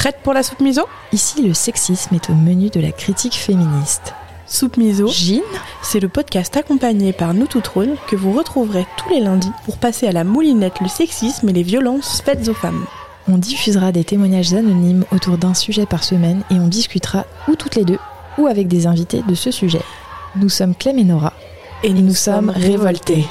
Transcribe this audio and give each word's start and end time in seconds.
Prête 0.00 0.20
pour 0.22 0.32
la 0.32 0.42
soupe 0.42 0.60
miso? 0.60 0.88
Ici, 1.12 1.46
le 1.46 1.52
sexisme 1.52 2.14
est 2.14 2.30
au 2.30 2.32
menu 2.32 2.70
de 2.70 2.80
la 2.80 2.90
critique 2.90 3.34
féministe. 3.34 4.14
Soupe 4.46 4.78
miso, 4.78 5.06
Gine 5.08 5.42
c'est 5.82 6.00
le 6.00 6.08
podcast 6.08 6.56
accompagné 6.56 7.12
par 7.12 7.34
nous 7.34 7.46
tout 7.46 7.60
trône 7.60 7.96
que 8.08 8.16
vous 8.16 8.32
retrouverez 8.32 8.86
tous 8.96 9.10
les 9.10 9.20
lundis 9.20 9.52
pour 9.66 9.76
passer 9.76 10.06
à 10.06 10.12
la 10.12 10.24
moulinette 10.24 10.80
le 10.80 10.88
sexisme 10.88 11.50
et 11.50 11.52
les 11.52 11.62
violences 11.62 12.22
faites 12.22 12.48
aux 12.48 12.54
femmes. 12.54 12.86
On 13.28 13.36
diffusera 13.36 13.92
des 13.92 14.04
témoignages 14.04 14.54
anonymes 14.54 15.04
autour 15.12 15.36
d'un 15.36 15.52
sujet 15.52 15.84
par 15.84 16.02
semaine 16.02 16.44
et 16.50 16.54
on 16.54 16.68
discutera 16.68 17.26
ou 17.46 17.54
toutes 17.54 17.74
les 17.74 17.84
deux 17.84 17.98
ou 18.38 18.46
avec 18.46 18.68
des 18.68 18.86
invités 18.86 19.22
de 19.28 19.34
ce 19.34 19.50
sujet. 19.50 19.82
Nous 20.34 20.48
sommes 20.48 20.74
Clem 20.74 20.98
et 20.98 21.04
Nora 21.04 21.34
Et 21.82 21.92
nous 21.92 22.14
sommes 22.14 22.48
révoltés. 22.48 23.26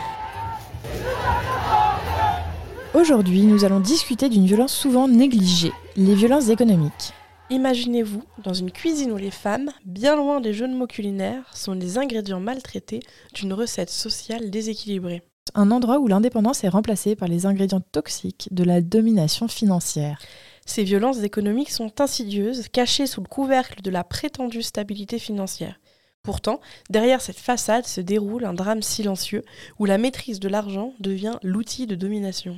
Aujourd'hui, 2.94 3.42
nous 3.44 3.66
allons 3.66 3.80
discuter 3.80 4.30
d'une 4.30 4.46
violence 4.46 4.74
souvent 4.74 5.08
négligée, 5.08 5.72
les 6.00 6.16
violences 6.16 6.48
économiques. 6.48 7.12
Imaginez-vous 7.50 8.24
dans 8.42 8.54
une 8.54 8.72
cuisine 8.72 9.12
où 9.12 9.18
les 9.18 9.32
femmes, 9.32 9.70
bien 9.84 10.16
loin 10.16 10.40
des 10.40 10.54
jeux 10.54 10.68
de 10.70 10.74
mots 10.74 10.88
culinaires, 10.88 11.52
sont 11.54 11.74
les 11.74 11.98
ingrédients 11.98 12.40
maltraités 12.40 13.02
d'une 13.34 13.52
recette 13.52 13.90
sociale 13.90 14.50
déséquilibrée. 14.50 15.24
Un 15.56 15.72
endroit 15.72 16.00
où 16.00 16.08
l'indépendance 16.08 16.64
est 16.64 16.70
remplacée 16.70 17.18
par 17.18 17.28
les 17.28 17.46
ingrédients 17.46 17.82
toxiques 17.82 18.48
de 18.52 18.64
la 18.64 18.80
domination 18.80 19.50
financière. 19.50 20.22
Ces 20.66 20.86
violences 20.86 21.22
économiques 21.22 21.72
sont 21.72 22.00
insidieuses, 22.00 22.70
cachées 22.70 23.08
sous 23.08 23.20
le 23.20 23.28
couvercle 23.28 23.82
de 23.82 23.90
la 23.90 24.06
prétendue 24.06 24.62
stabilité 24.62 25.20
financière. 25.20 25.82
Pourtant, 26.24 26.62
derrière 26.90 27.20
cette 27.20 27.40
façade 27.40 27.86
se 27.86 28.00
déroule 28.00 28.46
un 28.46 28.54
drame 28.54 28.84
silencieux 28.84 29.44
où 29.80 29.86
la 29.86 29.98
maîtrise 29.98 30.40
de 30.40 30.48
l'argent 30.48 30.94
devient 31.02 31.36
l'outil 31.44 31.88
de 31.88 31.96
domination. 31.96 32.58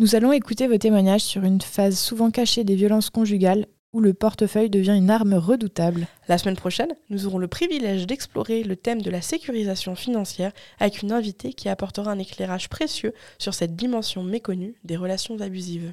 Nous 0.00 0.14
allons 0.14 0.30
écouter 0.30 0.68
vos 0.68 0.78
témoignages 0.78 1.24
sur 1.24 1.42
une 1.42 1.60
phase 1.60 1.98
souvent 1.98 2.30
cachée 2.30 2.62
des 2.62 2.76
violences 2.76 3.10
conjugales 3.10 3.66
où 3.92 3.98
le 3.98 4.14
portefeuille 4.14 4.70
devient 4.70 4.96
une 4.96 5.10
arme 5.10 5.34
redoutable. 5.34 6.06
La 6.28 6.38
semaine 6.38 6.54
prochaine, 6.54 6.94
nous 7.10 7.26
aurons 7.26 7.38
le 7.38 7.48
privilège 7.48 8.06
d'explorer 8.06 8.62
le 8.62 8.76
thème 8.76 9.02
de 9.02 9.10
la 9.10 9.22
sécurisation 9.22 9.96
financière 9.96 10.52
avec 10.78 11.02
une 11.02 11.10
invitée 11.10 11.52
qui 11.52 11.68
apportera 11.68 12.12
un 12.12 12.18
éclairage 12.20 12.68
précieux 12.68 13.12
sur 13.40 13.54
cette 13.54 13.74
dimension 13.74 14.22
méconnue 14.22 14.76
des 14.84 14.96
relations 14.96 15.40
abusives. 15.40 15.92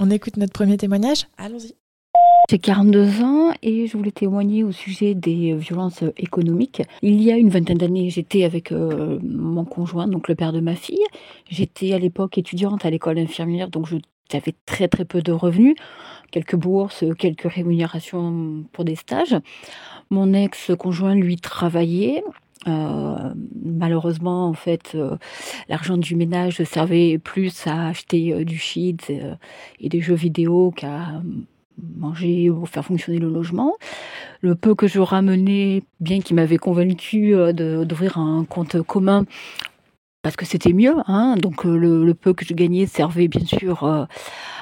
On 0.00 0.10
écoute 0.10 0.36
notre 0.36 0.52
premier 0.52 0.76
témoignage 0.76 1.26
Allons-y. 1.38 1.76
J'ai 2.48 2.58
42 2.58 3.22
ans 3.22 3.52
et 3.62 3.86
je 3.86 3.96
voulais 3.96 4.12
témoigner 4.12 4.62
au 4.62 4.70
sujet 4.70 5.14
des 5.14 5.54
violences 5.54 6.04
économiques. 6.16 6.82
Il 7.02 7.20
y 7.20 7.32
a 7.32 7.36
une 7.36 7.48
vingtaine 7.48 7.78
d'années, 7.78 8.08
j'étais 8.10 8.44
avec 8.44 8.70
euh, 8.70 9.18
mon 9.22 9.64
conjoint, 9.64 10.06
donc 10.06 10.28
le 10.28 10.36
père 10.36 10.52
de 10.52 10.60
ma 10.60 10.76
fille. 10.76 11.04
J'étais 11.48 11.92
à 11.92 11.98
l'époque 11.98 12.38
étudiante 12.38 12.86
à 12.86 12.90
l'école 12.90 13.18
infirmière, 13.18 13.68
donc 13.68 13.88
j'avais 14.30 14.54
très 14.64 14.86
très 14.86 15.04
peu 15.04 15.22
de 15.22 15.32
revenus, 15.32 15.74
quelques 16.30 16.56
bourses, 16.56 17.04
quelques 17.18 17.50
rémunérations 17.50 18.64
pour 18.72 18.84
des 18.84 18.94
stages. 18.94 19.36
Mon 20.10 20.32
ex-conjoint, 20.32 21.16
lui, 21.16 21.36
travaillait. 21.36 22.22
Euh, 22.68 23.32
malheureusement, 23.64 24.48
en 24.48 24.54
fait, 24.54 24.92
euh, 24.94 25.16
l'argent 25.68 25.96
du 25.96 26.16
ménage 26.16 26.62
servait 26.64 27.18
plus 27.18 27.66
à 27.66 27.88
acheter 27.88 28.32
euh, 28.32 28.44
du 28.44 28.58
shit 28.58 29.06
euh, 29.10 29.34
et 29.80 29.88
des 29.88 30.00
jeux 30.00 30.14
vidéo 30.14 30.72
qu'à 30.72 31.22
manger 31.96 32.50
ou 32.50 32.66
faire 32.66 32.84
fonctionner 32.84 33.18
le 33.18 33.28
logement. 33.28 33.74
Le 34.40 34.54
peu 34.54 34.74
que 34.74 34.86
je 34.86 35.00
ramenais, 35.00 35.82
bien 36.00 36.20
qu'il 36.20 36.36
m'avait 36.36 36.58
convaincu 36.58 37.34
euh, 37.34 37.52
d'ouvrir 37.84 38.18
un 38.18 38.44
compte 38.44 38.80
commun, 38.82 39.24
parce 40.22 40.36
que 40.36 40.44
c'était 40.44 40.72
mieux, 40.72 40.96
hein, 41.06 41.36
donc 41.36 41.64
euh, 41.64 41.76
le, 41.76 42.14
peu 42.14 42.32
que 42.32 42.44
je 42.44 42.52
gagnais 42.52 42.86
servait 42.86 43.28
bien 43.28 43.44
sûr 43.44 43.84
euh, 43.84 44.04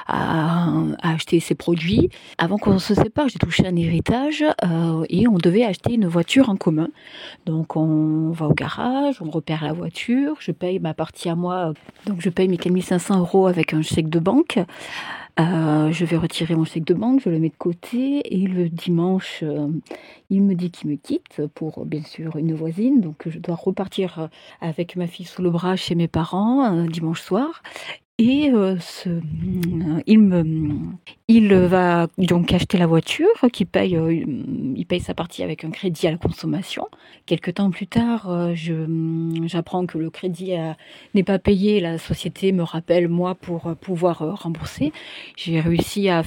à, 0.05 0.71
acheter 1.01 1.39
ces 1.39 1.55
produits. 1.55 2.09
Avant 2.37 2.57
qu'on 2.57 2.77
se 2.77 2.93
sépare, 2.93 3.29
j'ai 3.29 3.39
touché 3.39 3.65
un 3.65 3.75
héritage 3.75 4.45
et 5.09 5.27
on 5.27 5.37
devait 5.37 5.63
acheter 5.63 5.95
une 5.95 6.05
voiture 6.05 6.49
en 6.49 6.55
commun. 6.55 6.89
Donc 7.47 7.75
on 7.75 8.29
va 8.29 8.45
au 8.45 8.53
garage, 8.53 9.23
on 9.23 9.31
repère 9.31 9.63
la 9.63 9.73
voiture, 9.73 10.35
je 10.39 10.51
paye 10.51 10.79
ma 10.79 10.93
partie 10.93 11.29
à 11.29 11.35
moi, 11.35 11.73
donc 12.05 12.21
je 12.21 12.29
paye 12.29 12.47
mes 12.47 12.57
4500 12.57 13.19
euros 13.19 13.47
avec 13.47 13.73
un 13.73 13.81
chèque 13.81 14.09
de 14.09 14.19
banque. 14.19 14.59
Euh, 15.37 15.91
je 15.91 16.05
vais 16.05 16.15
retirer 16.15 16.55
mon 16.55 16.63
chèque 16.63 16.85
de 16.85 16.93
banque, 16.93 17.19
je 17.19 17.29
le 17.29 17.39
mets 17.39 17.49
de 17.49 17.57
côté 17.57 18.21
et 18.33 18.47
le 18.47 18.69
dimanche, 18.69 19.41
euh, 19.43 19.67
il 20.29 20.41
me 20.43 20.55
dit 20.55 20.71
qu'il 20.71 20.89
me 20.89 20.95
quitte 20.95 21.45
pour 21.55 21.85
bien 21.85 22.03
sûr 22.03 22.37
une 22.37 22.53
voisine. 22.53 23.01
Donc 23.01 23.27
je 23.27 23.39
dois 23.39 23.55
repartir 23.55 24.19
euh, 24.19 24.27
avec 24.61 24.95
ma 24.95 25.07
fille 25.07 25.25
sous 25.25 25.41
le 25.41 25.49
bras 25.49 25.75
chez 25.75 25.95
mes 25.95 26.07
parents 26.07 26.63
un 26.63 26.85
dimanche 26.85 27.21
soir. 27.21 27.63
Et 28.17 28.49
euh, 28.49 28.77
euh, 29.07 29.21
il 31.27 31.53
va 31.53 32.07
donc 32.17 32.53
acheter 32.53 32.77
la 32.77 32.87
voiture, 32.87 33.27
euh, 33.43 34.23
il 34.77 34.85
paye 34.85 35.01
sa 35.01 35.13
partie 35.13 35.43
avec 35.43 35.65
un 35.65 35.69
crédit 35.69 36.07
à 36.07 36.11
la 36.11 36.17
consommation. 36.17 36.87
Quelque 37.25 37.51
temps 37.51 37.71
plus 37.71 37.87
tard, 37.87 38.53
j'apprends 38.55 39.85
que 39.85 39.97
le 39.97 40.09
crédit 40.09 40.53
n'est 41.13 41.23
pas 41.23 41.39
payé. 41.39 41.81
La 41.81 41.97
société 41.97 42.53
me 42.53 42.63
rappelle 42.63 43.09
moi 43.09 43.35
pour 43.35 43.75
pouvoir 43.75 44.19
rembourser. 44.41 44.93
J'ai 45.35 45.59
réussi 45.59 46.07
à 46.07 46.21
le 46.21 46.23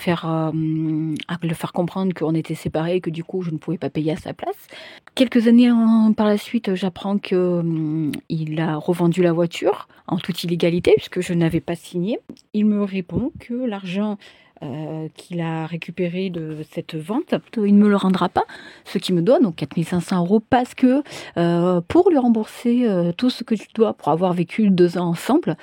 faire 1.54 1.72
comprendre 1.72 2.12
qu'on 2.12 2.34
était 2.34 2.54
séparés 2.54 2.96
et 2.96 3.00
que 3.00 3.10
du 3.10 3.24
coup 3.24 3.40
je 3.40 3.50
ne 3.50 3.56
pouvais 3.56 3.78
pas 3.78 3.90
payer 3.90 4.12
à 4.12 4.16
sa 4.16 4.34
place. 4.34 4.66
Quelques 5.14 5.46
années 5.46 5.70
par 6.16 6.26
la 6.26 6.36
suite, 6.36 6.74
j'apprends 6.74 7.16
que 7.18 8.10
il 8.28 8.60
a 8.60 8.76
revendu 8.76 9.22
la 9.22 9.32
voiture 9.32 9.88
en 10.08 10.18
toute 10.18 10.42
illégalité 10.42 10.94
puisque 10.96 11.20
je 11.20 11.32
n'avais 11.34 11.60
pas 11.60 11.76
signé. 11.78 12.18
Il 12.52 12.66
me 12.66 12.82
répond 12.84 13.32
que 13.38 13.54
l'argent 13.54 14.18
euh, 14.64 15.08
qu'il 15.14 15.40
a 15.40 15.66
récupéré 15.66 16.30
de 16.30 16.64
cette 16.72 16.96
vente, 16.96 17.32
il 17.56 17.78
ne 17.78 17.84
me 17.84 17.88
le 17.88 17.94
rendra 17.94 18.28
pas, 18.28 18.42
ce 18.84 18.98
qui 18.98 19.12
me 19.12 19.22
doit 19.22 19.38
donc 19.38 19.54
4500 19.54 20.18
euros 20.18 20.40
parce 20.40 20.74
que 20.74 21.04
euh, 21.36 21.80
pour 21.86 22.10
lui 22.10 22.18
rembourser 22.18 22.88
euh, 22.88 23.12
tout 23.12 23.30
ce 23.30 23.44
que 23.44 23.54
tu 23.54 23.68
dois 23.72 23.94
pour 23.94 24.08
avoir 24.08 24.32
vécu 24.32 24.70
deux 24.70 24.98
ans 24.98 25.10
ensemble, 25.10 25.56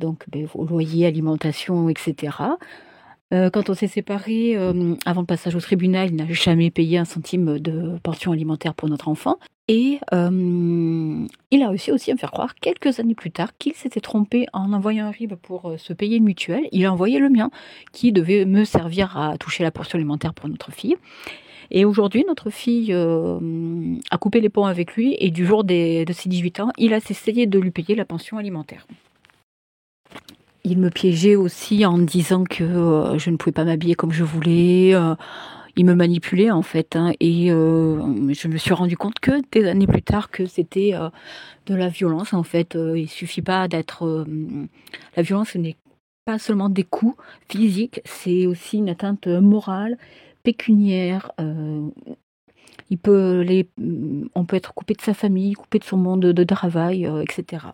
donc 0.00 0.24
ben, 0.32 0.48
loyer, 0.68 1.06
alimentation, 1.06 1.90
etc. 1.90 2.32
Euh, 3.34 3.50
quand 3.50 3.68
on 3.68 3.74
s'est 3.74 3.88
séparés, 3.88 4.56
euh, 4.56 4.94
avant 5.04 5.20
le 5.20 5.26
passage 5.26 5.54
au 5.54 5.60
tribunal, 5.60 6.08
il 6.10 6.16
n'a 6.16 6.26
jamais 6.32 6.70
payé 6.70 6.96
un 6.96 7.04
centime 7.04 7.58
de 7.58 7.98
pension 8.02 8.32
alimentaire 8.32 8.74
pour 8.74 8.88
notre 8.88 9.08
enfant. 9.08 9.38
Et 9.70 9.98
euh, 10.14 11.26
il 11.50 11.62
a 11.62 11.68
réussi 11.68 11.92
aussi 11.92 12.10
à 12.10 12.14
me 12.14 12.18
faire 12.18 12.30
croire, 12.30 12.54
quelques 12.54 13.00
années 13.00 13.14
plus 13.14 13.30
tard, 13.30 13.50
qu'il 13.58 13.74
s'était 13.74 14.00
trompé 14.00 14.46
en 14.54 14.72
envoyant 14.72 15.06
un 15.06 15.10
RIB 15.10 15.34
pour 15.34 15.74
se 15.76 15.92
payer 15.92 16.16
une 16.16 16.24
mutuelle. 16.24 16.66
Il 16.72 16.86
a 16.86 16.92
envoyé 16.92 17.18
le 17.18 17.28
mien, 17.28 17.50
qui 17.92 18.12
devait 18.12 18.46
me 18.46 18.64
servir 18.64 19.18
à 19.18 19.36
toucher 19.36 19.62
la 19.62 19.70
pension 19.70 19.98
alimentaire 19.98 20.32
pour 20.32 20.48
notre 20.48 20.72
fille. 20.72 20.96
Et 21.70 21.84
aujourd'hui, 21.84 22.24
notre 22.26 22.48
fille 22.48 22.94
a 22.94 24.18
coupé 24.18 24.40
les 24.40 24.48
ponts 24.48 24.64
avec 24.64 24.94
lui, 24.96 25.14
et 25.18 25.30
du 25.30 25.44
jour 25.44 25.64
des- 25.64 26.06
de 26.06 26.14
ses 26.14 26.30
18 26.30 26.60
ans, 26.60 26.70
il 26.78 26.94
a 26.94 26.96
essayé 26.96 27.44
de 27.46 27.58
lui 27.58 27.70
payer 27.70 27.94
la 27.94 28.06
pension 28.06 28.38
alimentaire. 28.38 28.86
Il 30.64 30.78
me 30.78 30.90
piégeait 30.90 31.36
aussi 31.36 31.86
en 31.86 31.98
disant 31.98 32.44
que 32.44 32.64
euh, 32.64 33.18
je 33.18 33.30
ne 33.30 33.36
pouvais 33.36 33.52
pas 33.52 33.64
m'habiller 33.64 33.94
comme 33.94 34.12
je 34.12 34.24
voulais. 34.24 34.94
euh, 34.94 35.14
il 35.76 35.84
me 35.86 35.94
manipulait 35.94 36.50
en 36.50 36.62
fait. 36.62 36.96
hein, 36.96 37.12
et 37.20 37.52
euh, 37.52 38.32
je 38.34 38.48
me 38.48 38.56
suis 38.58 38.74
rendu 38.74 38.96
compte 38.96 39.20
que 39.20 39.30
des 39.52 39.66
années 39.68 39.86
plus 39.86 40.02
tard 40.02 40.30
que 40.30 40.44
c'était 40.46 40.92
de 41.66 41.74
la 41.74 41.88
violence 41.88 42.34
en 42.34 42.42
fait. 42.42 42.76
Il 42.96 43.08
suffit 43.08 43.42
pas 43.42 43.68
d'être. 43.68 44.26
la 45.16 45.22
violence, 45.22 45.50
ce 45.50 45.58
n'est 45.58 45.76
pas 46.24 46.38
seulement 46.38 46.68
des 46.68 46.82
coups 46.82 47.16
physiques, 47.48 48.00
c'est 48.04 48.46
aussi 48.46 48.78
une 48.78 48.88
atteinte 48.88 49.28
morale, 49.28 49.96
pécuniaire. 50.42 51.30
il 52.90 52.98
peut 52.98 53.42
les, 53.42 53.68
on 54.34 54.44
peut 54.44 54.56
être 54.56 54.74
coupé 54.74 54.94
de 54.94 55.02
sa 55.02 55.14
famille, 55.14 55.52
coupé 55.52 55.78
de 55.78 55.84
son 55.84 55.96
monde 55.96 56.20
de 56.22 56.44
travail, 56.44 57.08
etc. 57.22 57.66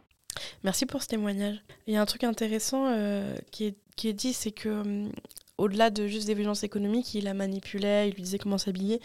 Merci 0.62 0.86
pour 0.86 1.02
ce 1.02 1.08
témoignage. 1.08 1.62
Il 1.86 1.94
y 1.94 1.96
a 1.96 2.00
un 2.00 2.06
truc 2.06 2.24
intéressant 2.24 2.86
euh, 2.88 3.36
qui, 3.50 3.74
est, 4.04 4.12
dit, 4.12 4.32
c'est 4.32 4.52
que 4.52 4.68
hum, 4.68 5.12
au-delà 5.58 5.90
de 5.90 6.06
juste 6.06 6.26
des 6.26 6.34
violences 6.34 6.64
économiques, 6.64 7.14
il 7.14 7.24
la 7.24 7.34
manipulait, 7.34 8.08
il 8.08 8.14
lui 8.14 8.22
disait 8.22 8.38
comment 8.38 8.58
s'habiller. 8.58 9.00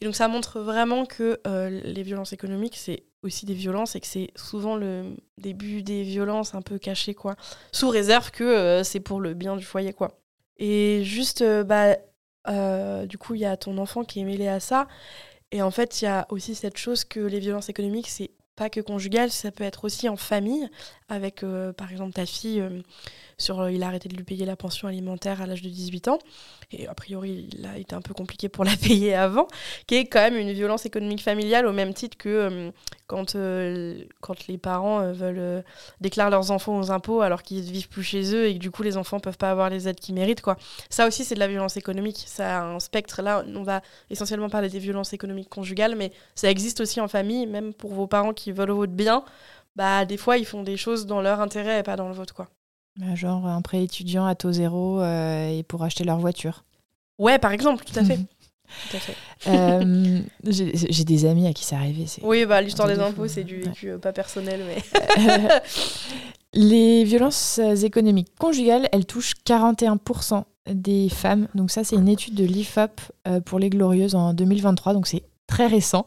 Et 0.00 0.06
donc 0.06 0.14
ça 0.14 0.28
montre 0.28 0.60
vraiment 0.60 1.04
que 1.04 1.40
euh, 1.46 1.80
les 1.84 2.02
violences 2.02 2.32
économiques, 2.32 2.76
c'est 2.76 3.02
aussi 3.22 3.44
des 3.44 3.54
violences 3.54 3.96
et 3.96 4.00
que 4.00 4.06
c'est 4.06 4.30
souvent 4.34 4.76
le 4.76 5.14
début 5.36 5.82
des 5.82 6.02
violences 6.02 6.54
un 6.54 6.62
peu 6.62 6.78
cachées, 6.78 7.14
quoi. 7.14 7.36
Sous 7.70 7.88
réserve 7.90 8.30
que 8.30 8.44
euh, 8.44 8.82
c'est 8.82 9.00
pour 9.00 9.20
le 9.20 9.34
bien 9.34 9.56
du 9.56 9.64
foyer, 9.64 9.92
quoi. 9.92 10.18
Et 10.56 11.02
juste, 11.04 11.44
bah, 11.64 11.96
du 13.06 13.18
coup, 13.18 13.34
il 13.34 13.40
y 13.40 13.46
a 13.46 13.56
ton 13.56 13.76
enfant 13.78 14.04
qui 14.04 14.20
est 14.20 14.24
mêlé 14.24 14.48
à 14.48 14.60
ça. 14.60 14.88
Et 15.52 15.62
en 15.62 15.70
fait, 15.70 16.00
il 16.00 16.04
y 16.04 16.08
a 16.08 16.26
aussi 16.30 16.54
cette 16.54 16.76
chose 16.76 17.04
que 17.04 17.20
les 17.20 17.40
violences 17.40 17.68
économiques, 17.68 18.08
c'est 18.08 18.30
pas 18.60 18.68
que 18.68 18.80
conjugales, 18.80 19.30
ça 19.30 19.50
peut 19.50 19.64
être 19.64 19.86
aussi 19.86 20.06
en 20.10 20.16
famille, 20.16 20.68
avec 21.08 21.42
par 21.78 21.90
exemple 21.90 22.12
ta 22.12 22.26
fille 22.26 22.62
sur 23.38 23.70
il 23.70 23.82
a 23.82 23.86
arrêté 23.86 24.08
de 24.08 24.16
lui 24.16 24.22
payer 24.22 24.44
la 24.44 24.54
pension 24.54 24.86
alimentaire 24.86 25.40
à 25.40 25.46
l'âge 25.46 25.62
de 25.62 25.70
18 25.70 26.08
ans. 26.08 26.18
Et 26.72 26.86
a 26.86 26.94
priori 26.94 27.48
il 27.52 27.66
a 27.66 27.78
été 27.78 27.94
un 27.94 28.00
peu 28.00 28.14
compliqué 28.14 28.48
pour 28.48 28.64
la 28.64 28.76
payer 28.76 29.14
avant 29.14 29.48
qui 29.86 29.96
est 29.96 30.04
quand 30.04 30.20
même 30.20 30.36
une 30.36 30.52
violence 30.52 30.86
économique 30.86 31.22
familiale 31.22 31.66
au 31.66 31.72
même 31.72 31.94
titre 31.94 32.16
que 32.16 32.28
euh, 32.28 32.70
quand 33.08 33.34
euh, 33.34 34.04
quand 34.20 34.46
les 34.46 34.56
parents 34.56 35.00
euh, 35.00 35.12
veulent 35.12 35.64
déclarer 36.00 36.30
leurs 36.30 36.52
enfants 36.52 36.78
aux 36.78 36.92
impôts 36.92 37.22
alors 37.22 37.42
qu'ils 37.42 37.62
vivent 37.62 37.88
plus 37.88 38.04
chez 38.04 38.34
eux 38.34 38.46
et 38.46 38.54
que 38.54 38.60
du 38.60 38.70
coup 38.70 38.84
les 38.84 38.96
enfants 38.96 39.18
peuvent 39.18 39.38
pas 39.38 39.50
avoir 39.50 39.68
les 39.68 39.88
aides 39.88 39.98
qu'ils 39.98 40.14
méritent 40.14 40.42
quoi. 40.42 40.56
Ça 40.90 41.08
aussi 41.08 41.24
c'est 41.24 41.34
de 41.34 41.40
la 41.40 41.48
violence 41.48 41.76
économique. 41.76 42.22
Ça 42.26 42.60
a 42.60 42.62
un 42.62 42.78
spectre. 42.78 43.22
Là 43.22 43.44
on 43.46 43.62
va 43.62 43.80
essentiellement 44.10 44.48
parler 44.48 44.68
des 44.68 44.78
violences 44.78 45.12
économiques 45.12 45.48
conjugales 45.48 45.96
mais 45.96 46.12
ça 46.36 46.50
existe 46.50 46.80
aussi 46.80 47.00
en 47.00 47.08
famille 47.08 47.46
même 47.46 47.74
pour 47.74 47.94
vos 47.94 48.06
parents 48.06 48.32
qui 48.32 48.49
veulent 48.52 48.70
votre 48.70 48.92
bien 48.92 49.24
bah 49.76 50.04
des 50.04 50.16
fois 50.16 50.38
ils 50.38 50.46
font 50.46 50.62
des 50.62 50.76
choses 50.76 51.06
dans 51.06 51.20
leur 51.20 51.40
intérêt 51.40 51.80
et 51.80 51.82
pas 51.82 51.96
dans 51.96 52.08
le 52.08 52.14
vôtre 52.14 52.34
quoi 52.34 52.48
bah, 52.98 53.14
genre 53.14 53.46
un 53.46 53.62
prêt 53.62 53.84
étudiant 53.84 54.26
à 54.26 54.34
taux 54.34 54.52
zéro 54.52 55.00
euh, 55.00 55.48
et 55.48 55.62
pour 55.62 55.82
acheter 55.82 56.04
leur 56.04 56.18
voiture. 56.18 56.64
Ouais, 57.18 57.38
par 57.38 57.52
exemple, 57.52 57.84
tout 57.84 57.98
à 57.98 58.04
fait. 58.04 58.18
Euh, 59.48 60.20
j'ai 60.44 61.02
des 61.02 61.24
amis 61.24 61.48
à 61.48 61.52
qui 61.52 61.64
c'est 61.64 61.74
arrivé. 61.74 62.06
Oui, 62.22 62.46
bah, 62.46 62.62
l'histoire 62.62 62.86
des 62.86 63.00
impôts, 63.00 63.26
c'est 63.26 63.42
du 63.42 63.62
vécu 63.62 63.90
euh, 63.90 63.98
pas 63.98 64.12
personnel. 64.12 64.60
mais 64.64 65.20
Les 66.52 67.02
violences 67.02 67.58
économiques 67.58 68.32
conjugales, 68.38 68.88
elles 68.92 69.06
touchent 69.06 69.34
41% 69.44 70.44
des 70.72 71.08
femmes. 71.08 71.48
Donc 71.56 71.72
ça, 71.72 71.82
c'est 71.82 71.96
une 71.96 72.06
étude 72.06 72.36
de 72.36 72.44
l'IFOP 72.44 73.00
pour 73.44 73.58
les 73.58 73.70
Glorieuses 73.70 74.14
en 74.14 74.34
2023. 74.34 74.92
Donc 74.92 75.08
c'est 75.08 75.24
très 75.48 75.66
récent. 75.66 76.06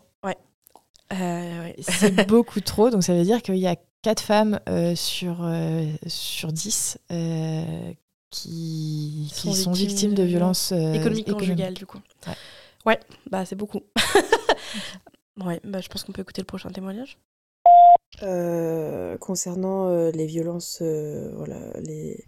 Ouais. 1.19 1.75
C'est 1.79 2.27
beaucoup 2.27 2.61
trop. 2.61 2.89
Donc 2.89 3.03
ça 3.03 3.13
veut 3.13 3.23
dire 3.23 3.41
qu'il 3.41 3.57
y 3.57 3.67
a 3.67 3.75
4 4.03 4.21
femmes 4.21 4.59
euh, 4.69 4.95
sur, 4.95 5.43
euh, 5.43 5.85
sur 6.07 6.51
10 6.51 6.99
euh, 7.11 7.93
qui, 8.29 9.31
qui 9.33 9.53
sont, 9.53 9.71
victimes, 9.71 10.13
de, 10.13 10.23
violences 10.23 10.71
économiques 10.71 11.31
conjugales, 11.31 11.73
du 11.73 11.85
coup. 11.85 11.99
Ouais, 12.27 12.33
ouais 12.85 12.99
bah, 13.31 13.45
c'est 13.45 13.55
beaucoup. 13.55 13.81
ouais, 15.45 15.59
bah, 15.63 15.79
je 15.81 15.87
pense 15.87 16.03
qu'on 16.03 16.11
peut 16.11 16.21
écouter 16.21 16.41
le 16.41 16.47
prochain 16.47 16.69
témoignage. 16.69 17.17
concernant 19.19 19.89
les 20.11 20.25
violences, 20.25 20.81
voilà, 20.81 21.59
les 21.79 22.25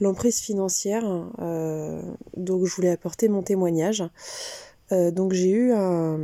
l'emprise 0.00 0.40
financière, 0.40 1.04
donc 2.36 2.66
je 2.66 2.74
voulais 2.74 2.90
apporter 2.90 3.28
mon 3.28 3.42
témoignage. 3.42 4.04
Euh, 4.92 5.10
donc 5.10 5.32
j'ai 5.32 5.50
eu 5.50 5.72
un, 5.72 6.18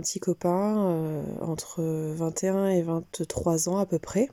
petit 0.00 0.20
copain 0.20 0.90
euh, 0.90 1.22
entre 1.40 1.82
21 1.82 2.68
et 2.68 2.82
23 2.82 3.68
ans 3.68 3.78
à 3.78 3.86
peu 3.86 3.98
près, 3.98 4.28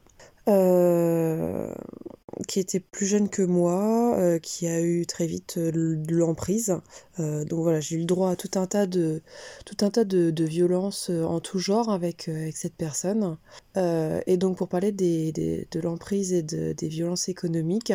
qui 2.48 2.60
était 2.60 2.80
plus 2.80 3.06
jeune 3.06 3.30
que 3.30 3.44
moi, 3.44 4.40
qui 4.42 4.68
a 4.68 4.82
eu 4.82 5.06
très 5.06 5.28
vite 5.28 5.60
de 5.60 6.16
l'emprise. 6.16 6.76
donc 7.18 7.60
voilà, 7.60 7.80
j'ai 7.80 7.96
eu 7.96 8.00
le 8.00 8.06
droit 8.06 8.32
à 8.32 8.36
tout 8.36 8.52
un 8.56 8.66
tas 8.66 8.88
de, 8.88 9.22
tout 9.66 9.78
un 9.82 9.90
tas 9.90 10.04
de, 10.04 10.44
violences 10.44 11.10
en 11.10 11.40
tout 11.40 11.60
genre 11.60 11.90
avec, 11.90 12.28
avec 12.30 12.58
cette 12.58 12.76
personne. 12.76 13.38
et 13.76 14.38
donc 14.38 14.58
pour 14.58 14.68
parler 14.68 14.92
de 14.92 15.80
l'emprise 15.80 16.34
et 16.34 16.44
des 16.44 16.88
violences 16.88 17.30
économiques, 17.30 17.94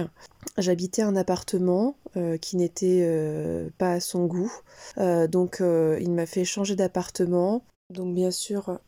J'habitais 0.59 1.03
un 1.03 1.17
appartement 1.17 1.97
euh, 2.17 2.39
qui 2.39 2.57
n'était 2.57 3.03
euh, 3.03 3.69
pas 3.77 3.93
à 3.93 4.01
son 4.01 4.27
goût. 4.27 4.53
Euh, 4.99 5.27
donc 5.27 5.59
il 5.61 6.11
m'a 6.13 6.27
fait 6.27 6.45
changer 6.45 6.77
d'appartement. 6.77 7.63
Donc 7.91 8.15
bien 8.15 8.31
sûr 8.31 8.81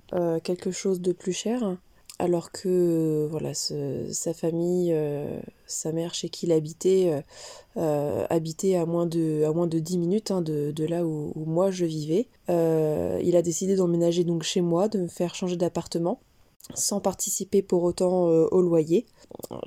quelque 0.42 0.70
chose 0.70 1.00
de 1.00 1.12
plus 1.12 1.32
cher. 1.32 1.76
Alors 2.18 2.50
que 2.50 3.28
voilà, 3.30 3.54
sa 3.54 4.34
famille, 4.34 4.94
sa 5.66 5.92
mère 5.92 6.14
chez 6.14 6.28
qui 6.28 6.46
il 6.46 6.52
habitait, 6.52 7.24
habitait 7.76 8.74
à 8.74 8.86
moins 8.86 9.06
de, 9.06 9.44
à 9.44 9.52
moins 9.52 9.68
de 9.68 9.78
10 9.78 9.98
minutes 9.98 10.30
hein, 10.32 10.42
de, 10.42 10.84
là 10.84 11.04
où, 11.04 11.32
où, 11.36 11.44
moi 11.44 11.70
je 11.70 11.84
vivais. 11.84 12.26
il 12.48 13.36
a 13.36 13.42
décidé 13.42 13.76
d'emménager 13.76 14.24
donc 14.24 14.42
chez 14.42 14.60
moi, 14.60 14.88
de 14.88 14.98
me 14.98 15.08
faire 15.08 15.34
changer 15.34 15.56
d'appartement 15.56 16.20
sans 16.74 17.00
participer 17.00 17.62
pour 17.62 17.84
autant 17.84 18.24
au 18.24 18.60
loyer. 18.62 19.06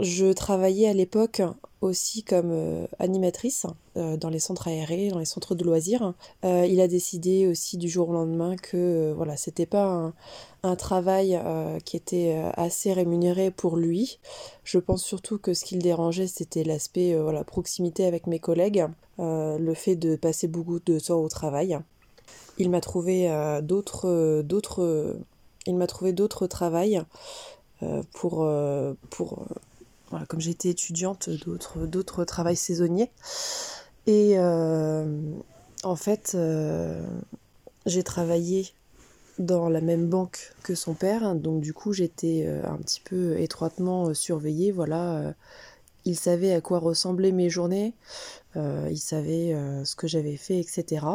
Je 0.02 0.34
travaillais 0.34 0.88
à 0.90 0.94
l'époque 0.94 1.42
aussi 1.82 2.24
comme 2.24 2.52
euh, 2.52 2.86
animatrice 3.00 3.66
euh, 3.98 4.16
dans 4.16 4.30
les 4.30 4.40
centres 4.40 4.68
aérés, 4.68 5.10
dans 5.10 5.18
les 5.18 5.26
centres 5.26 5.56
de 5.56 5.64
loisirs. 5.64 6.14
Euh, 6.46 6.66
il 6.68 6.80
a 6.80 6.88
décidé 6.88 7.48
aussi 7.48 7.78
du 7.78 7.90
jour 7.90 8.10
au 8.10 8.14
lendemain 8.14 8.56
que 8.56 9.14
voilà, 9.18 9.36
c'était 9.36 9.66
pas 9.66 10.14
un, 10.64 10.76
travail 10.76 11.42
qui 11.86 11.98
était 11.98 12.40
assez 12.56 12.94
rémunéré 12.94 13.50
pour 13.50 13.78
lui. 13.78 14.20
Je 14.64 14.78
pense 14.78 15.04
surtout 15.04 15.40
que 15.40 15.56
ce 15.56 15.66
qui 15.66 15.74
le 15.74 15.82
dérangeait, 15.82 16.28
c'était 16.28 16.64
l'aspect 16.64 17.18
voilà, 17.20 17.44
proximité 17.44 18.06
avec 18.06 18.28
mes 18.28 18.38
collègues, 18.38 18.86
le 19.18 19.74
fait 19.74 19.96
de 19.96 20.16
passer 20.16 20.48
beaucoup 20.48 20.80
de 20.80 21.00
temps 21.00 21.20
au 21.20 21.30
travail. 21.30 21.80
Il 22.60 22.70
m'a 22.70 22.80
trouvé 22.80 23.28
d'autres 23.64 24.44
d'autres 24.44 25.18
il 25.66 25.76
m'a 25.78 25.88
trouvé 25.88 26.14
d'autres 26.14 26.46
travails 26.46 27.02
pour, 28.14 28.48
pour 29.10 29.46
comme 30.28 30.42
j'étais 30.42 30.70
étudiante, 30.70 31.30
d'autres, 31.30 31.86
d'autres 31.86 32.26
travails 32.26 32.56
saisonniers. 32.56 33.12
Et 34.08 34.34
euh, 34.38 35.06
en 35.84 35.96
fait, 35.96 36.34
euh, 36.36 37.06
j'ai 37.86 38.04
travaillé 38.04 38.68
dans 39.40 39.70
la 39.70 39.82
même 39.82 40.08
banque 40.08 40.54
que 40.64 40.76
son 40.76 40.94
père, 40.94 41.36
donc 41.36 41.62
du 41.62 41.74
coup 41.74 41.94
j'étais 41.94 42.44
euh, 42.46 42.64
un 42.66 42.78
petit 42.78 43.02
peu 43.02 43.40
étroitement 43.40 44.14
surveillée. 44.14 44.72
Voilà, 44.72 45.34
il 46.06 46.16
savait 46.16 46.54
à 46.54 46.62
quoi 46.62 46.80
ressemblaient 46.80 47.32
mes 47.32 47.50
journées, 47.50 47.94
il 48.56 49.00
savait 49.00 49.56
ce 49.86 49.96
que 49.96 50.08
j'avais 50.08 50.38
fait, 50.38 50.60
etc. 50.60 51.06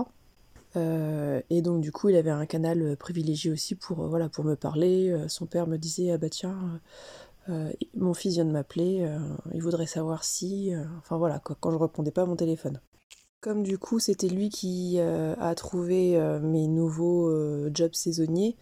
et 0.77 1.63
donc 1.63 1.81
du 1.81 1.93
coup 1.93 2.09
il 2.09 2.17
avait 2.17 2.31
un 2.31 2.47
canal 2.47 2.97
privilégié 2.97 3.51
aussi 3.51 3.75
pour, 3.75 4.07
voilà, 4.09 4.29
pour 4.29 4.45
me 4.45 4.55
parler. 4.55 5.15
son 5.29 5.47
père 5.47 5.67
me 5.67 5.77
disait 5.77 6.11
ah 6.13 6.19
bah 6.19 6.31
tiens 6.31 6.81
euh, 7.49 7.71
mon 7.95 8.15
fils 8.15 8.35
vient 8.35 8.45
de 8.45 8.51
m'appeler, 8.51 9.03
euh, 9.03 9.19
il 9.55 9.63
voudrait 9.63 9.87
savoir 9.87 10.25
si. 10.25 10.75
Euh, 10.75 10.83
enfin 10.99 11.17
voilà, 11.17 11.39
quand 11.39 11.71
je 11.71 11.77
répondais 11.77 12.11
pas 12.11 12.23
à 12.23 12.27
mon 12.27 12.37
téléphone. 12.37 12.81
Comme 13.41 13.63
du 13.63 13.79
coup 13.79 14.01
c'était 14.01 14.29
lui 14.29 14.49
qui 14.49 14.99
a 14.99 15.55
trouvé 15.55 16.19
mes 16.43 16.67
nouveaux 16.67 17.31
jobs 17.73 17.95
saisonniers, 17.95 18.57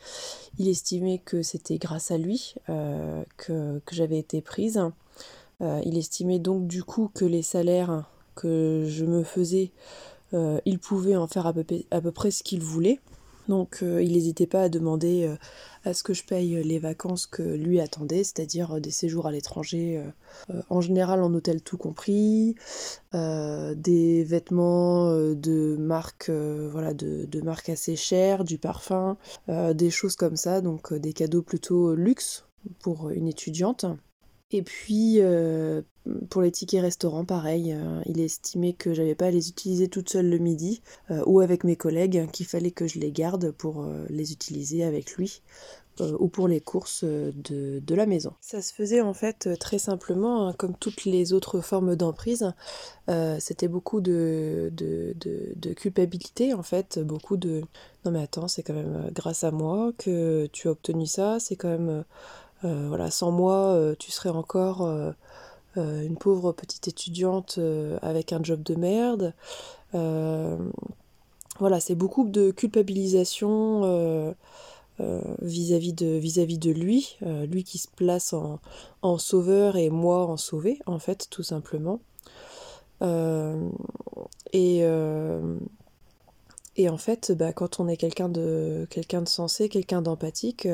il 0.59 0.69
estimait 0.69 1.21
que 1.21 1.43
c'était 1.43 1.79
grâce 1.79 2.11
à 2.11 2.19
lui 2.19 2.57
que, 2.67 3.81
j'avais 3.91 4.19
été 4.19 4.43
prise. 4.43 4.79
il 5.61 5.97
estimait 5.97 6.41
donc 6.41 6.67
du 6.67 6.83
coup 6.83 7.09
que 7.15 7.25
les 7.25 7.41
salaires 7.41 8.11
que 8.35 8.85
je 8.87 9.07
me 9.07 9.23
faisais, 9.23 9.73
il 10.33 10.79
pouvait 10.81 11.17
en 11.17 11.29
faire 11.29 11.47
à 11.47 11.55
peu 11.55 12.13
près 12.13 12.31
ce 12.31 12.43
qu'il 12.43 12.61
voulait. 12.61 13.01
Donc 13.49 13.79
il 13.83 14.13
n'hésitait 14.13 14.47
pas 14.47 14.63
à 14.63 14.69
demander 14.69 15.37
à 15.85 15.93
ce 15.93 16.03
que 16.03 16.15
je 16.15 16.25
paye 16.25 16.63
les 16.63 16.79
vacances 16.79 17.27
que 17.27 17.43
lui 17.43 17.81
attendait, 17.81 18.25
c'est-à-dire 18.25 18.73
euh, 18.73 18.81
des 18.81 18.91
séjours 18.91 19.27
à 19.27 19.33
l'étranger, 19.33 19.99
euh, 19.99 20.55
euh, 20.55 20.63
en 20.71 20.81
général 20.81 21.23
en 21.23 21.33
hôtel 21.35 21.63
tout 21.63 21.77
compris, 21.77 22.55
des 23.13 24.25
vêtements 24.25 25.13
de 25.15 25.77
marque, 25.79 26.31
voilà, 26.31 26.95
de, 26.95 27.27
de 27.27 27.41
marque 27.43 27.69
assez 27.69 27.95
chère, 27.95 28.43
du 28.43 28.59
parfum, 28.59 29.17
des 29.49 29.91
choses 29.91 30.17
comme 30.17 30.35
ça, 30.35 30.61
donc 30.61 30.93
des 30.93 31.13
cadeaux 31.13 31.43
plutôt 31.43 31.95
luxe 31.95 32.45
pour 32.81 33.11
une 33.11 33.29
étudiante. 33.29 33.87
Et 34.51 34.63
puis, 34.63 35.21
pour 36.29 36.43
les 36.43 36.51
tickets 36.51 36.83
restaurants, 36.83 37.25
pareil, 37.25 37.77
il 38.07 38.21
estimait 38.21 38.73
que 38.73 38.93
j'avais 38.93 39.15
pas 39.15 39.27
à 39.27 39.31
les 39.31 39.49
utiliser 39.49 39.89
toute 39.89 40.11
seule 40.11 40.29
le 40.29 40.39
midi 40.39 40.83
ou 41.27 41.41
avec 41.41 41.65
mes 41.65 41.77
collègues, 41.77 42.29
qu'il 42.31 42.47
fallait 42.47 42.71
que 42.71 42.87
je 42.87 42.99
les 42.99 43.11
garde 43.11 43.51
pour 43.53 43.87
les 44.09 44.33
utiliser 44.33 44.85
avec 44.85 45.13
lui. 45.13 45.43
ou 46.19 46.27
pour 46.27 46.49
les 46.49 46.61
courses 46.61 47.05
de, 47.05 47.79
de, 47.79 47.95
la 47.95 48.05
maison. 48.05 48.33
Ça 48.41 48.61
se 48.61 48.75
faisait 48.75 49.01
en 49.01 49.15
fait 49.15 49.49
très 49.61 49.79
simplement, 49.79 50.49
hein, 50.49 50.53
comme 50.53 50.75
toutes 50.77 51.05
les 51.05 51.33
autres 51.33 51.61
formes 51.61 51.95
d'emprise. 51.95 52.53
C'était 53.39 53.69
beaucoup 53.69 54.01
de, 54.01 54.73
de, 54.73 55.15
de, 55.17 55.73
culpabilité 55.73 56.53
en 56.53 56.65
fait, 56.65 56.99
beaucoup 56.99 57.37
de 57.37 57.63
non 58.05 58.11
mais 58.11 58.23
attends, 58.23 58.49
c'est 58.49 58.63
quand 58.63 58.75
même 58.75 59.09
grâce 59.15 59.45
à 59.45 59.53
moi 59.53 59.93
que 59.97 60.47
tu 60.53 60.69
as 60.69 60.73
obtenu 60.73 61.07
ça, 61.07 61.39
c'est 61.39 61.57
quand 61.57 61.71
même 61.71 62.05
euh, 62.65 62.87
voilà, 62.89 63.11
sans 63.11 63.31
moi, 63.31 63.75
euh, 63.75 63.95
tu 63.99 64.11
serais 64.11 64.31
encore 64.31 64.83
euh, 64.87 65.13
une 65.77 66.17
pauvre 66.17 66.53
petite 66.53 66.89
étudiante 66.89 67.59
avec 68.03 68.33
un 68.33 68.43
job 68.43 68.63
de 68.63 68.75
merde. 68.75 69.35
voilà, 69.93 71.81
c'est 71.81 71.95
beaucoup 71.95 72.29
de 72.29 72.51
culpabilisation 72.51 74.35
vis-à-vis 75.43 75.93
de, 75.93 76.71
lui, 76.71 77.17
lui 77.23 77.65
qui 77.65 77.79
se 77.79 77.89
place 77.89 78.35
en, 78.35 79.19
sauveur 79.19 79.77
et 79.77 79.91
moi 79.91 80.27
en 80.27 80.37
sauvé, 80.37 80.79
en 80.87 80.99
fait, 80.99 81.29
tout 81.31 81.43
simplement. 81.43 82.01
et 84.53 84.85
Et 86.77 86.89
en 86.89 86.97
fait, 86.97 87.33
bah, 87.33 87.53
quand 87.53 87.79
on 87.79 87.89
est 87.89 87.97
quelqu'un 87.97 88.29
de, 88.29 88.87
quelqu'un 88.91 89.23
de 89.23 89.29
sensé, 89.29 89.69
quelqu'un 89.69 90.03
d'empathique, 90.03 90.69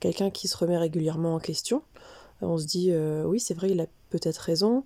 quelqu'un 0.00 0.30
qui 0.30 0.48
se 0.48 0.56
remet 0.56 0.78
régulièrement 0.78 1.34
en 1.34 1.38
question, 1.38 1.82
on 2.40 2.58
se 2.58 2.66
dit 2.66 2.92
oui, 3.24 3.40
c'est 3.40 3.54
vrai, 3.54 3.70
il 3.70 3.80
a 3.80 3.86
peut-être 4.10 4.38
raison. 4.38 4.84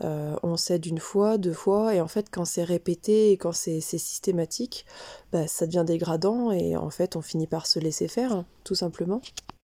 on 0.00 0.56
cède 0.56 0.86
une 0.86 0.98
fois, 0.98 1.38
deux 1.38 1.52
fois, 1.52 1.94
et 1.94 2.00
en 2.00 2.08
fait, 2.08 2.26
quand 2.30 2.44
c'est 2.44 2.64
répété 2.64 3.32
et 3.32 3.36
quand 3.36 3.52
c'est 3.52 3.80
systématique, 3.80 4.86
bah, 5.32 5.46
ça 5.46 5.66
devient 5.66 5.84
dégradant 5.86 6.52
et 6.52 6.76
en 6.76 6.90
fait, 6.90 7.16
on 7.16 7.22
finit 7.22 7.46
par 7.46 7.66
se 7.66 7.78
laisser 7.78 8.08
faire, 8.08 8.32
hein, 8.32 8.46
tout 8.64 8.74
simplement. 8.74 9.20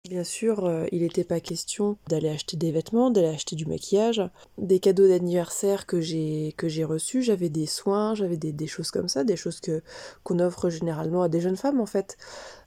Bien 0.07 0.23
sûr, 0.23 0.67
euh, 0.67 0.85
il 0.93 1.01
n'était 1.01 1.25
pas 1.25 1.41
question 1.41 1.97
d'aller 2.09 2.29
acheter 2.29 2.59
des 2.59 2.71
vêtements, 2.73 3.11
d'aller 3.11 3.29
acheter 3.29 3.57
du 3.57 3.65
maquillage, 3.65 4.21
des 4.59 4.79
cadeaux 4.79 5.09
d'anniversaire 5.09 5.87
que 5.87 6.03
j'ai 6.03 6.53
reçus, 6.85 7.23
j'avais 7.23 7.49
des 7.49 7.65
soins, 7.65 8.15
j'avais 8.15 8.37
des, 8.37 8.67
choses 8.67 8.91
comme 8.91 9.09
ça, 9.09 9.25
des 9.25 9.37
choses 9.37 9.61
que 9.61 9.83
qu'on 10.23 10.41
offre 10.41 10.69
généralement 10.69 11.23
à 11.23 11.31
des 11.31 11.41
jeunes 11.41 11.57
femmes 11.57 11.81
en 11.81 11.87
fait. 11.87 12.19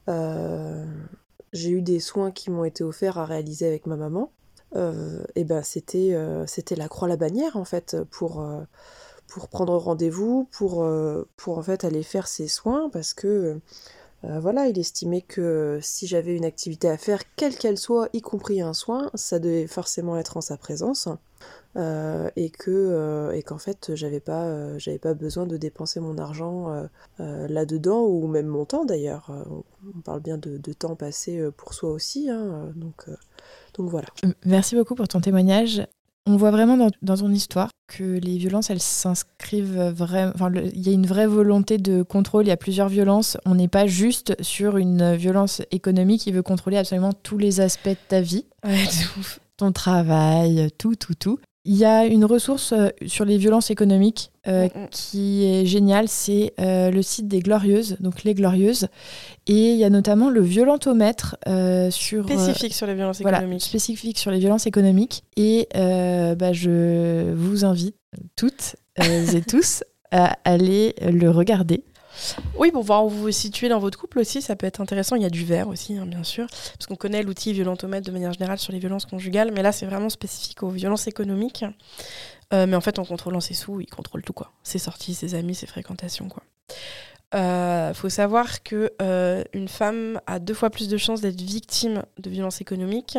Euh, 0.09 0.83
j'ai 1.53 1.69
eu 1.69 1.83
des 1.83 1.99
soins 1.99 2.31
qui 2.31 2.49
m'ont 2.49 2.63
été 2.63 2.83
offerts 2.83 3.19
à 3.19 3.25
réaliser 3.25 3.67
avec 3.67 3.85
ma 3.85 3.97
maman. 3.97 4.31
Euh, 4.75 5.23
et 5.35 5.45
ben 5.45 5.63
c'était 5.63 6.17
c'était 6.45 6.75
la 6.75 6.89
croix 6.89 7.07
la 7.07 7.15
bannière 7.15 7.55
en 7.55 7.65
fait 7.65 7.97
pour 8.11 8.45
pour 9.27 9.47
prendre 9.49 9.75
rendez-vous, 9.77 10.47
pour 10.51 10.79
en 10.79 11.61
fait 11.63 11.83
aller 11.83 12.03
faire 12.03 12.27
ces 12.27 12.47
soins 12.47 12.89
parce 12.89 13.13
que 13.13 13.59
euh, 14.23 14.39
voilà, 14.39 14.67
il 14.67 14.79
estimait 14.79 15.21
que 15.21 15.79
si 15.81 16.07
j'avais 16.07 16.35
une 16.35 16.45
activité 16.45 16.89
à 16.89 16.97
faire, 16.97 17.21
quelle 17.35 17.55
qu'elle 17.55 17.77
soit, 17.77 18.09
y 18.13 18.21
compris 18.21 18.61
un 18.61 18.73
soin, 18.73 19.11
ça 19.13 19.39
devait 19.39 19.67
forcément 19.67 20.17
être 20.17 20.37
en 20.37 20.41
sa 20.41 20.57
présence. 20.57 21.07
Euh, 21.77 22.31
et 22.35 22.49
que 22.49 22.71
euh, 22.71 23.31
et 23.33 23.43
qu'en 23.43 23.59
fait 23.59 23.91
j'avais 23.93 24.19
pas 24.19 24.77
j'avais 24.79 24.97
pas 24.97 25.13
besoin 25.13 25.45
de 25.45 25.57
dépenser 25.57 25.99
mon 25.99 26.17
argent 26.17 26.87
là 27.19 27.65
dedans 27.65 28.01
ou 28.01 28.25
même 28.27 28.47
mon 28.47 28.65
temps 28.65 28.83
d'ailleurs 28.83 29.31
on 29.95 30.01
parle 30.01 30.21
bien 30.21 30.39
de, 30.39 30.73
temps 30.73 30.95
passé 30.95 31.39
pour 31.55 31.75
soi 31.75 31.91
aussi 31.91 32.31
hein, 32.31 32.71
donc 32.75 33.05
donc 33.75 33.89
voilà 33.89 34.07
merci 34.43 34.75
beaucoup 34.75 34.95
pour 34.95 35.07
ton 35.07 35.21
témoignage 35.21 35.85
on 36.25 36.35
voit 36.35 36.51
vraiment 36.51 36.89
dans, 37.01 37.15
ton 37.15 37.31
histoire 37.31 37.69
que 37.87 38.03
les 38.03 38.37
violences, 38.37 38.69
elles 38.69 38.81
s'inscrivent 38.81 39.93
vraiment. 39.95 40.33
Enfin, 40.35 40.51
il 40.53 40.85
y 40.85 40.89
a 40.89 40.91
une 40.91 41.05
vraie 41.05 41.25
volonté 41.25 41.77
de 41.77 42.03
contrôle. 42.03 42.43
Il 42.43 42.49
y 42.49 42.51
a 42.51 42.57
plusieurs 42.57 42.89
violences. 42.89 43.37
On 43.45 43.55
n'est 43.55 43.69
pas 43.69 43.87
juste 43.87 44.35
sur 44.43 44.75
une 44.75 45.15
violence 45.15 45.61
économique 45.71 46.19
qui 46.19 46.33
veut 46.33 46.41
contrôler 46.41 46.75
absolument 46.75 47.13
tous 47.13 47.37
les 47.37 47.61
aspects 47.61 47.87
de 47.87 47.95
ta 48.09 48.19
vie. 48.19 48.45
ton 49.57 49.71
travail, 49.71 50.69
tout, 50.77 50.95
tout, 50.95 51.15
tout. 51.15 51.39
Il 51.69 51.75
y 51.75 51.83
a 51.83 52.05
une 52.05 52.23
ressource 52.23 52.71
euh, 52.71 52.87
sur 53.07 53.25
les 53.25 53.37
violences 53.37 53.71
économiques 53.71 54.31
euh, 54.47 54.69
mm, 54.73 54.83
mm. 54.83 54.87
qui 54.89 55.43
est 55.43 55.65
géniale, 55.65 56.07
c'est 56.07 56.53
euh, 56.61 56.89
le 56.91 57.01
site 57.01 57.27
des 57.27 57.41
Glorieuses, 57.41 57.97
donc 57.99 58.23
les 58.23 58.33
Glorieuses. 58.33 58.87
Et 59.47 59.73
il 59.73 59.77
y 59.77 59.83
a 59.83 59.89
notamment 59.89 60.29
le 60.29 60.39
violentomètre 60.39 61.35
sur... 61.91 62.23
Spécifique 62.23 62.73
sur 62.73 62.87
les 62.87 62.95
violences 62.95 63.19
économiques. 63.19 63.61
spécifique 63.61 64.17
sur 64.17 64.31
les 64.31 64.39
violences 64.39 64.65
économiques. 64.65 65.23
Et 65.35 65.67
bah, 65.73 66.53
je 66.53 67.33
vous 67.33 67.65
invite 67.65 67.95
toutes 68.37 68.77
et 68.97 69.41
tous 69.41 69.83
à 70.11 70.37
aller 70.45 70.95
le 71.01 71.29
regarder. 71.29 71.83
Oui, 72.57 72.71
pour 72.71 72.83
voir 72.83 73.05
où 73.05 73.09
vous 73.09 73.21
vous 73.21 73.31
situez 73.31 73.69
dans 73.69 73.79
votre 73.79 73.97
couple 73.97 74.19
aussi, 74.19 74.41
ça 74.41 74.55
peut 74.55 74.65
être 74.65 74.81
intéressant. 74.81 75.15
Il 75.15 75.21
y 75.21 75.25
a 75.25 75.29
du 75.29 75.45
verre 75.45 75.67
aussi, 75.67 75.97
hein, 75.97 76.05
bien 76.05 76.23
sûr, 76.23 76.47
parce 76.47 76.85
qu'on 76.87 76.95
connaît 76.95 77.23
l'outil 77.23 77.53
violentomètre 77.53 78.05
de 78.07 78.11
manière 78.11 78.33
générale 78.33 78.59
sur 78.59 78.73
les 78.73 78.79
violences 78.79 79.05
conjugales, 79.05 79.51
mais 79.53 79.61
là, 79.61 79.71
c'est 79.71 79.85
vraiment 79.85 80.09
spécifique 80.09 80.63
aux 80.63 80.69
violences 80.69 81.07
économiques. 81.07 81.65
Euh, 82.53 82.65
mais 82.65 82.75
en 82.75 82.81
fait, 82.81 82.97
en 82.99 83.05
contrôlant 83.05 83.41
ses 83.41 83.53
sous, 83.53 83.81
il 83.81 83.87
contrôle 83.87 84.23
tout, 84.23 84.33
quoi. 84.33 84.51
Ses 84.63 84.79
sorties, 84.79 85.13
ses 85.13 85.35
amis, 85.35 85.55
ses 85.55 85.67
fréquentations, 85.67 86.29
quoi. 86.29 86.43
Euh, 87.35 87.93
faut 87.93 88.07
savoir 88.07 88.63
que 88.63 88.93
euh, 89.01 89.43
une 89.51 89.67
femme 89.67 90.21
a 90.27 90.39
deux 90.39 90.53
fois 90.53 90.69
plus 90.69 90.87
de 90.87 90.95
chances 90.95 91.19
d'être 91.19 91.41
victime 91.41 92.03
de 92.17 92.29
violences 92.29 92.61
économiques 92.61 93.17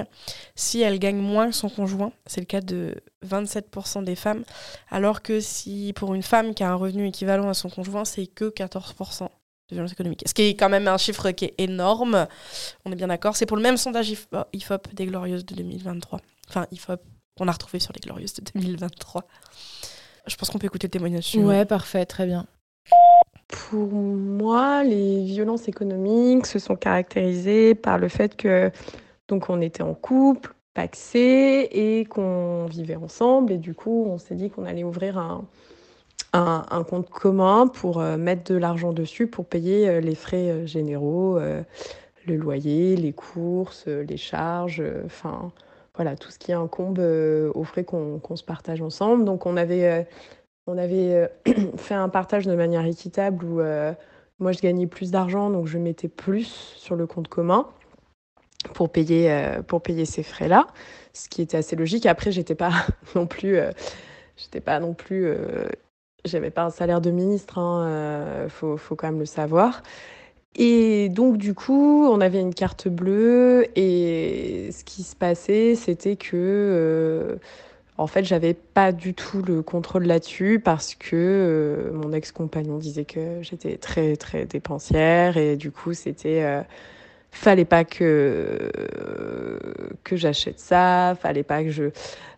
si 0.55 0.81
elle 0.81 0.99
gagne 0.99 1.19
moins 1.19 1.49
que 1.49 1.55
son 1.55 1.69
conjoint. 1.69 2.13
C'est 2.25 2.41
le 2.41 2.47
cas 2.47 2.63
de 2.63 2.95
27% 3.27 4.05
des 4.05 4.17
femmes, 4.17 4.45
alors 4.89 5.21
que 5.21 5.41
si 5.41 5.93
pour 5.95 6.15
une 6.15 6.23
femme 6.23 6.55
qui 6.55 6.63
a 6.63 6.71
un 6.71 6.75
revenu 6.75 7.07
équivalent 7.07 7.51
à 7.51 7.55
son 7.55 7.69
conjoint, 7.69 8.07
c'est 8.07 8.27
que 8.27 8.47
14% 8.49 9.25
de 9.25 9.75
violences 9.75 9.93
économiques. 9.93 10.25
Ce 10.27 10.33
qui 10.33 10.43
est 10.43 10.55
quand 10.55 10.71
même 10.71 10.89
un 10.89 10.97
chiffre 10.97 11.31
qui 11.33 11.45
est 11.45 11.55
énorme. 11.59 12.27
On 12.87 12.93
est 12.93 12.97
bien 12.97 13.09
d'accord. 13.09 13.37
C'est 13.37 13.45
pour 13.45 13.59
le 13.59 13.63
même 13.63 13.77
sondage 13.77 14.11
IFOP 14.55 14.95
des 14.95 15.05
Glorieuses 15.05 15.45
de 15.45 15.55
2023. 15.55 16.21
Enfin, 16.49 16.67
IFOP 16.71 17.03
qu'on 17.37 17.47
a 17.49 17.53
retrouvé 17.53 17.79
sur 17.79 17.93
les 17.93 18.01
Glorieuses 18.01 18.33
de 18.33 18.43
2023. 18.55 19.27
Je 20.27 20.37
pense 20.37 20.49
qu'on 20.49 20.59
peut 20.59 20.67
écouter 20.67 20.87
le 20.87 20.93
témoignage. 20.93 21.35
Ouais, 21.35 21.67
parfait, 21.67 22.07
très 22.07 22.25
bien. 22.25 22.47
Pour 23.49 23.89
moi, 23.89 24.85
les 24.85 25.25
violences 25.25 25.69
économiques 25.69 26.47
se 26.47 26.59
sont 26.59 26.77
caractérisées 26.77 27.75
par 27.75 27.99
le 27.99 28.09
fait 28.09 28.37
que 28.37 28.71
donc 29.27 29.49
on 29.49 29.61
était 29.61 29.83
en 29.83 29.95
couple, 29.95 30.55
paxé 30.75 31.69
et 31.73 32.05
qu'on 32.05 32.67
vivait 32.67 32.97
ensemble 32.97 33.53
et 33.53 33.59
du 33.59 33.75
coup 33.75 34.07
on 34.07 34.19
s'est 34.19 34.37
dit 34.37 34.49
qu'on 34.51 34.65
allait 34.65 34.85
ouvrir 34.85 35.19
un, 35.19 35.45
un, 36.33 36.85
compte 36.85 37.11
commun 37.11 37.67
pour 37.67 38.01
euh, 38.01 38.17
mettre 38.17 38.53
de 38.53 38.59
l'argent 38.59 38.93
dessus 38.93 39.27
pour 39.27 39.47
payer 39.47 39.89
euh, 39.89 40.01
les 40.01 40.15
frais 40.15 40.51
euh, 40.51 40.67
généraux, 40.67 41.39
le 42.27 42.37
loyer, 42.37 42.97
les 42.97 43.13
courses, 43.13 43.87
les 43.87 44.19
charges, 44.19 44.83
enfin 45.07 45.51
voilà 45.95 46.15
tout 46.15 46.31
ce 46.31 46.39
qui 46.39 46.53
incombe 46.53 46.99
aux 46.99 47.65
frais 47.65 47.85
qu'on 47.85 48.37
se 48.37 48.45
partage 48.45 48.83
ensemble. 48.83 49.25
Donc 49.25 49.47
on 49.47 49.57
avait 49.57 50.07
on 50.69 50.77
avait 50.77 51.15
euh, 51.15 51.29
fait 51.77 51.95
un 51.95 52.09
partage 52.09 52.47
de 52.47 52.55
manière 52.55 52.85
équitable 52.85 53.45
où 53.45 53.61
euh, 53.61 53.93
moi 54.39 54.53
je 54.53 54.61
gagnais 54.61 54.87
plus 54.87 55.11
d'argent, 55.11 55.51
donc 55.51 55.67
je 55.67 55.79
mettais 55.79 56.09
plus 56.09 56.75
sur 56.77 56.95
le 56.95 57.07
compte 57.07 57.29
commun 57.29 57.67
pour 58.75 58.91
payer, 58.91 59.33
euh, 59.33 59.63
pour 59.63 59.83
payer 59.83 60.05
ces 60.05 60.23
frais-là, 60.23 60.67
ce 61.15 61.29
qui 61.29 61.43
était 61.43 61.57
assez 61.57 61.75
logique. 61.75 62.07
Après, 62.07 62.31
j'étais 62.31 62.55
pas 62.55 62.73
non 63.15 63.27
plus, 63.27 63.59
j'étais 64.37 64.61
pas 64.61 64.79
non 64.79 64.93
plus, 64.95 65.35
j'avais 66.25 66.51
pas 66.51 66.65
un 66.65 66.71
salaire 66.71 67.01
de 67.01 67.11
ministre, 67.11 67.55
il 67.57 67.61
hein, 67.61 68.49
faut, 68.49 68.77
faut, 68.77 68.95
quand 68.95 69.09
même 69.09 69.19
le 69.19 69.27
savoir. 69.27 69.83
Et 70.55 71.09
donc 71.09 71.39
du 71.39 71.55
coup, 71.55 72.07
on 72.07 72.21
avait 72.21 72.41
une 72.41 72.55
carte 72.55 72.89
bleue 72.89 73.67
et 73.79 74.71
ce 74.73 74.85
qui 74.85 75.03
se 75.03 75.15
passait, 75.17 75.77
c'était 75.77 76.17
que 76.17 77.39
en 77.99 78.07
fait, 78.07 78.25
j'avais 78.25 78.55
pas 78.55 78.93
du 78.93 79.13
tout 79.13 79.43
le 79.43 79.63
contrôle 79.63 80.05
là-dessus 80.05 80.61
parce 80.61 80.95
que 80.95 81.17
euh, 81.17 81.93
mon 81.93 82.13
ex-compagnon 82.13 82.79
disait 82.79 83.05
que 83.05 83.43
j'étais 83.43 83.77
très 83.77 84.17
très 84.17 84.47
dépensière 84.47 85.37
et 85.37 85.57
du 85.57 85.73
coup, 85.73 85.95
c'était 85.95 86.45
euh, 86.45 86.63
fallait 87.33 87.65
pas 87.65 87.85
que 87.85 88.71
que 90.05 90.17
j'achète 90.17 90.61
ça, 90.61 91.17
fallait 91.21 91.43
pas 91.43 91.65
que 91.65 91.71
je 91.71 91.85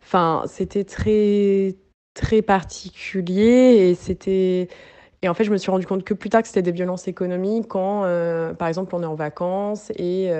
enfin, 0.02 0.44
c'était 0.46 0.84
très 0.84 1.76
très 2.14 2.42
particulier 2.42 3.90
et 3.90 3.94
c'était 3.94 4.68
et 5.22 5.28
en 5.28 5.34
fait, 5.34 5.44
je 5.44 5.50
me 5.52 5.58
suis 5.58 5.70
rendu 5.70 5.86
compte 5.86 6.04
que 6.04 6.14
plus 6.14 6.30
tard 6.30 6.40
que 6.40 6.48
c'était 6.48 6.62
des 6.62 6.72
violences 6.72 7.06
économiques 7.06 7.68
quand, 7.68 8.04
euh, 8.04 8.54
par 8.54 8.68
exemple, 8.68 8.94
on 8.94 9.02
est 9.02 9.06
en 9.06 9.14
vacances 9.14 9.90
et 9.96 10.30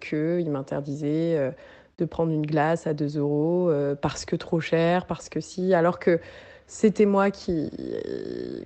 qu'il 0.00 0.50
m'interdisait 0.50 1.54
de 1.98 2.04
prendre 2.04 2.32
une 2.32 2.46
glace 2.46 2.86
à 2.86 2.94
2 2.94 3.18
euros 3.18 3.68
euh, 3.70 3.94
parce 3.94 4.24
que 4.24 4.36
trop 4.36 4.60
cher, 4.60 5.06
parce 5.06 5.28
que 5.28 5.40
si, 5.40 5.74
alors 5.74 5.98
que 5.98 6.20
c'était 6.66 7.06
moi 7.06 7.30
qui 7.30 7.70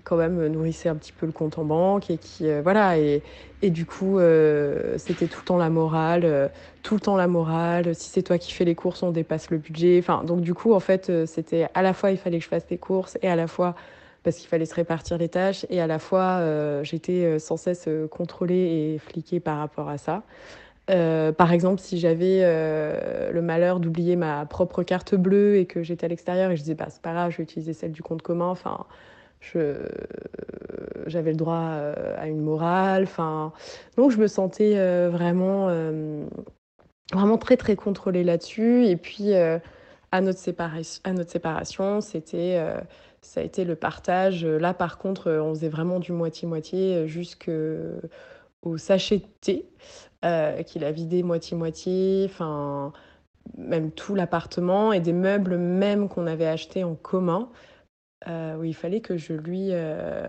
quand 0.02 0.16
même 0.16 0.44
nourrissais 0.48 0.88
un 0.88 0.96
petit 0.96 1.12
peu 1.12 1.24
le 1.24 1.30
compte 1.30 1.56
en 1.58 1.64
banque 1.64 2.10
et 2.10 2.18
qui 2.18 2.48
euh, 2.48 2.60
voilà 2.60 2.98
et, 2.98 3.22
du 3.62 3.86
coup 3.86 4.18
euh, 4.18 4.98
c'était 4.98 5.28
tout 5.28 5.38
le 5.38 5.44
temps 5.44 5.56
la 5.56 5.70
morale 5.70 6.50
tout 6.82 6.94
le 6.94 7.00
temps 7.00 7.14
la 7.14 7.28
morale 7.28 7.94
si 7.94 8.10
c'est 8.10 8.22
toi 8.22 8.38
qui 8.38 8.52
fais 8.52 8.64
les 8.64 8.74
courses 8.74 9.04
on 9.04 9.12
dépasse 9.12 9.50
le 9.50 9.58
budget. 9.58 10.00
Enfin 10.00 10.24
donc 10.24 10.40
du 10.40 10.52
coup 10.52 10.74
en 10.74 10.80
fait 10.80 11.26
c'était 11.26 11.68
à 11.74 11.82
la 11.82 11.94
fois 11.94 12.10
il 12.10 12.16
fallait 12.16 12.38
que 12.38 12.44
je 12.44 12.48
fasse 12.48 12.66
les 12.70 12.78
courses 12.78 13.16
et 13.22 13.28
à 13.28 13.36
la 13.36 13.46
fois 13.46 13.76
parce 14.24 14.36
qu'il 14.36 14.48
fallait 14.48 14.66
se 14.66 14.74
répartir 14.74 15.16
les 15.16 15.28
tâches 15.28 15.64
et 15.70 15.80
à 15.80 15.86
la 15.86 16.00
fois 16.00 16.42
j'étais 16.82 17.38
sans 17.38 17.56
cesse 17.56 17.88
contrôlée 18.10 18.94
et 18.94 18.98
fliquée 18.98 19.38
par 19.38 19.58
rapport 19.58 19.88
à 19.88 19.96
ça 19.96 20.24
euh, 20.92 21.32
par 21.32 21.52
exemple, 21.52 21.80
si 21.80 21.98
j'avais 21.98 22.40
euh, 22.42 23.30
le 23.32 23.42
malheur 23.42 23.80
d'oublier 23.80 24.16
ma 24.16 24.44
propre 24.46 24.82
carte 24.82 25.14
bleue 25.14 25.56
et 25.56 25.66
que 25.66 25.82
j'étais 25.82 26.04
à 26.04 26.08
l'extérieur 26.08 26.50
et 26.50 26.56
je 26.56 26.62
disais, 26.62 26.74
bah, 26.74 26.86
c'est 26.90 27.02
pas 27.02 27.12
grave, 27.12 27.30
je 27.30 27.38
vais 27.38 27.44
utiliser 27.44 27.72
celle 27.72 27.92
du 27.92 28.02
compte 28.02 28.22
commun, 28.22 28.48
enfin, 28.48 28.86
j'avais 31.06 31.30
le 31.30 31.36
droit 31.36 31.70
euh, 31.72 32.14
à 32.18 32.28
une 32.28 32.42
morale, 32.42 33.04
enfin, 33.04 33.52
donc 33.96 34.10
je 34.10 34.18
me 34.18 34.26
sentais 34.26 34.76
vraiment, 35.08 35.68
vraiment 37.12 37.38
très 37.38 37.56
très 37.56 37.76
contrôlée 37.76 38.24
là-dessus. 38.24 38.84
Et 38.86 38.96
puis, 38.96 39.34
à, 39.34 40.20
notre 40.20 40.38
séparation, 40.38 42.00
c'était, 42.00 42.62
ça 43.22 43.40
a 43.40 43.42
été 43.42 43.64
le 43.64 43.76
partage. 43.76 44.44
Là, 44.44 44.74
par 44.74 44.98
contre, 44.98 45.30
on 45.30 45.54
faisait 45.54 45.68
vraiment 45.68 46.00
du 46.00 46.12
moitié-moitié 46.12 47.08
jusqu'au 47.08 48.76
sachet 48.76 49.18
de 49.18 49.26
thé. 49.40 49.66
Euh, 50.24 50.62
qu'il 50.62 50.84
a 50.84 50.92
vidé 50.92 51.24
moitié-moitié, 51.24 52.28
enfin, 52.30 52.92
même 53.58 53.90
tout 53.90 54.14
l'appartement 54.14 54.92
et 54.92 55.00
des 55.00 55.12
meubles 55.12 55.56
même 55.56 56.08
qu'on 56.08 56.28
avait 56.28 56.46
achetés 56.46 56.84
en 56.84 56.94
commun, 56.94 57.48
euh, 58.28 58.56
où 58.56 58.62
il 58.62 58.74
fallait 58.74 59.00
que 59.00 59.16
je 59.16 59.32
lui 59.32 59.70
euh, 59.72 60.28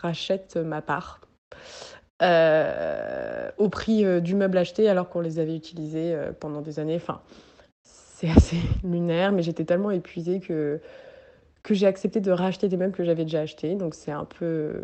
rachète 0.00 0.56
ma 0.56 0.80
part. 0.80 1.20
au 3.58 3.68
prix 3.68 4.22
du 4.22 4.34
meuble 4.34 4.56
acheté 4.56 4.88
alors 4.88 5.10
qu'on 5.10 5.20
les 5.20 5.38
avait 5.38 5.54
utilisés 5.54 6.16
pendant 6.40 6.62
des 6.62 6.78
années. 6.78 6.96
Enfin, 6.96 7.20
c'est 7.82 8.30
assez 8.34 8.56
lunaire, 8.84 9.32
mais 9.32 9.42
j'étais 9.42 9.66
tellement 9.66 9.90
épuisée 9.90 10.40
que, 10.40 10.80
que 11.62 11.74
j'ai 11.74 11.86
accepté 11.86 12.22
de 12.22 12.30
racheter 12.30 12.68
des 12.70 12.78
meubles 12.78 12.94
que 12.94 13.04
j'avais 13.04 13.24
déjà 13.24 13.40
achetés. 13.40 13.74
Donc 13.74 13.94
c'est 13.94 14.12
un 14.12 14.24
peu 14.24 14.82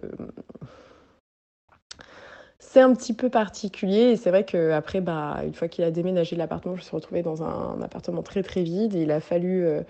c'est 2.61 2.81
un 2.81 2.95
petit 2.95 3.14
peu 3.14 3.31
particulier 3.31 4.12
et 4.12 4.17
c'est 4.17 4.31
vrai 4.31 4.45
qu'après, 4.45 5.00
bah, 5.00 5.40
une 5.45 5.55
fois 5.55 5.67
qu'il 5.69 5.83
a 5.83 5.90
déménagé 5.90 6.37
de 6.37 6.38
l'appartement, 6.40 6.75
je 6.76 6.81
me 6.81 6.85
suis 6.85 6.95
retrouvée 6.95 7.23
dans 7.23 7.43
un, 7.43 7.81
appartement 7.83 8.23
très 8.23 8.43
très 8.43 8.62
vide 8.62 8.95
et 8.95 9.02
il 9.02 9.11
a 9.11 9.21
fallu 9.21 9.64
euh, 9.64 9.83